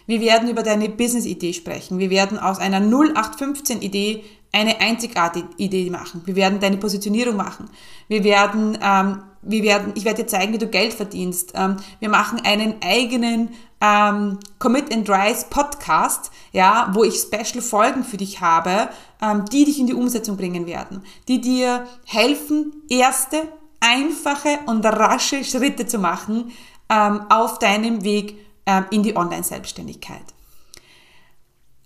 Wir 0.05 0.21
werden 0.21 0.49
über 0.49 0.63
deine 0.63 0.89
Business-Idee 0.89 1.53
sprechen. 1.53 1.99
Wir 1.99 2.09
werden 2.09 2.37
aus 2.37 2.59
einer 2.59 2.79
0815-Idee 2.79 4.23
eine 4.51 4.79
einzigartige 4.79 5.49
Idee 5.57 5.89
machen. 5.89 6.21
Wir 6.25 6.35
werden 6.35 6.59
deine 6.59 6.77
Positionierung 6.77 7.35
machen. 7.35 7.69
Wir 8.07 8.23
werden, 8.23 8.77
ähm, 8.81 9.23
wir 9.41 9.63
werden, 9.63 9.91
ich 9.95 10.05
werde 10.05 10.23
dir 10.23 10.27
zeigen, 10.27 10.53
wie 10.53 10.57
du 10.57 10.67
Geld 10.67 10.93
verdienst. 10.93 11.51
Ähm, 11.55 11.75
wir 11.99 12.09
machen 12.09 12.39
einen 12.45 12.75
eigenen 12.81 13.49
ähm, 13.81 14.39
Commit 14.59 14.93
and 14.93 15.09
Rise 15.09 15.47
Podcast, 15.49 16.31
ja, 16.53 16.89
wo 16.93 17.03
ich 17.03 17.15
Special 17.15 17.61
Folgen 17.61 18.03
für 18.05 18.17
dich 18.17 18.39
habe, 18.39 18.89
ähm, 19.21 19.43
die 19.51 19.65
dich 19.65 19.79
in 19.79 19.87
die 19.87 19.93
Umsetzung 19.93 20.37
bringen 20.37 20.67
werden, 20.67 21.03
die 21.27 21.41
dir 21.41 21.85
helfen, 22.05 22.83
erste 22.89 23.41
einfache 23.81 24.59
und 24.67 24.85
rasche 24.85 25.43
Schritte 25.43 25.85
zu 25.85 25.99
machen 25.99 26.51
ähm, 26.89 27.21
auf 27.29 27.59
deinem 27.59 28.03
Weg 28.03 28.44
ähm, 28.65 28.85
in 28.91 29.03
die 29.03 29.15
Online-Selbstständigkeit. 29.15 30.23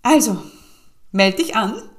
Also, 0.01 0.37
melde 1.11 1.37
dich 1.37 1.55
an. 1.55 1.89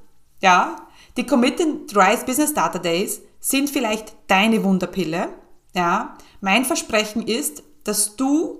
Ja, 0.41 0.87
die 1.17 1.25
Commit 1.25 1.61
and 1.61 1.95
Rise 1.95 2.25
Business 2.25 2.53
Data 2.53 2.79
Days 2.79 3.21
sind 3.39 3.69
vielleicht 3.69 4.15
deine 4.27 4.63
Wunderpille. 4.63 5.29
Ja, 5.73 6.17
mein 6.41 6.65
Versprechen 6.65 7.27
ist, 7.27 7.63
dass 7.83 8.15
du 8.15 8.59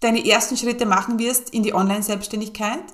deine 0.00 0.26
ersten 0.26 0.56
Schritte 0.56 0.86
machen 0.86 1.18
wirst 1.18 1.50
in 1.50 1.62
die 1.62 1.74
Online-Selbstständigkeit. 1.74 2.84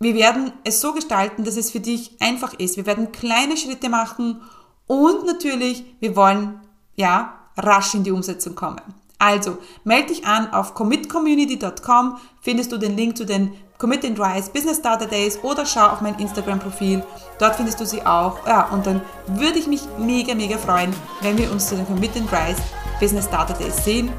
Wir 0.00 0.14
werden 0.14 0.52
es 0.64 0.80
so 0.80 0.92
gestalten, 0.92 1.44
dass 1.44 1.56
es 1.56 1.70
für 1.70 1.80
dich 1.80 2.20
einfach 2.20 2.54
ist. 2.54 2.76
Wir 2.76 2.86
werden 2.86 3.12
kleine 3.12 3.56
Schritte 3.56 3.88
machen 3.88 4.42
und 4.86 5.24
natürlich, 5.24 5.84
wir 6.00 6.16
wollen 6.16 6.60
ja, 6.96 7.38
rasch 7.56 7.94
in 7.94 8.04
die 8.04 8.10
Umsetzung 8.10 8.54
kommen. 8.54 8.82
Also, 9.24 9.56
melde 9.84 10.08
dich 10.08 10.26
an 10.26 10.52
auf 10.52 10.74
commitcommunity.com, 10.74 12.18
findest 12.42 12.72
du 12.72 12.76
den 12.76 12.94
Link 12.94 13.16
zu 13.16 13.24
den 13.24 13.54
Commit 13.78 14.04
and 14.04 14.20
Rise 14.20 14.50
Business 14.50 14.76
Starter 14.76 15.06
Days 15.06 15.38
oder 15.42 15.64
schau 15.64 15.86
auf 15.86 16.02
mein 16.02 16.18
Instagram-Profil, 16.18 17.02
dort 17.38 17.56
findest 17.56 17.80
du 17.80 17.86
sie 17.86 18.04
auch. 18.04 18.46
Ja, 18.46 18.68
und 18.68 18.84
dann 18.84 19.00
würde 19.28 19.58
ich 19.58 19.66
mich 19.66 19.80
mega, 19.98 20.34
mega 20.34 20.58
freuen, 20.58 20.94
wenn 21.22 21.38
wir 21.38 21.50
uns 21.50 21.70
zu 21.70 21.74
den 21.74 21.86
Commit 21.86 22.14
and 22.18 22.30
Rise 22.30 22.60
Business 23.00 23.24
Starter 23.24 23.54
Days 23.54 23.82
sehen. 23.82 24.10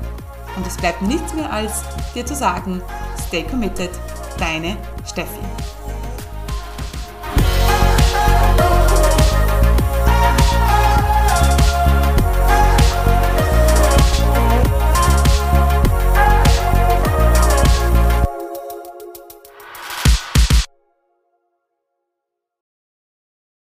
Und 0.58 0.66
es 0.66 0.76
bleibt 0.76 1.04
nichts 1.04 1.36
mehr 1.36 1.54
als 1.54 1.84
dir 2.16 2.26
zu 2.26 2.34
sagen, 2.34 2.82
stay 3.28 3.44
committed, 3.44 3.92
deine 4.40 4.76
Steffi. 5.06 5.75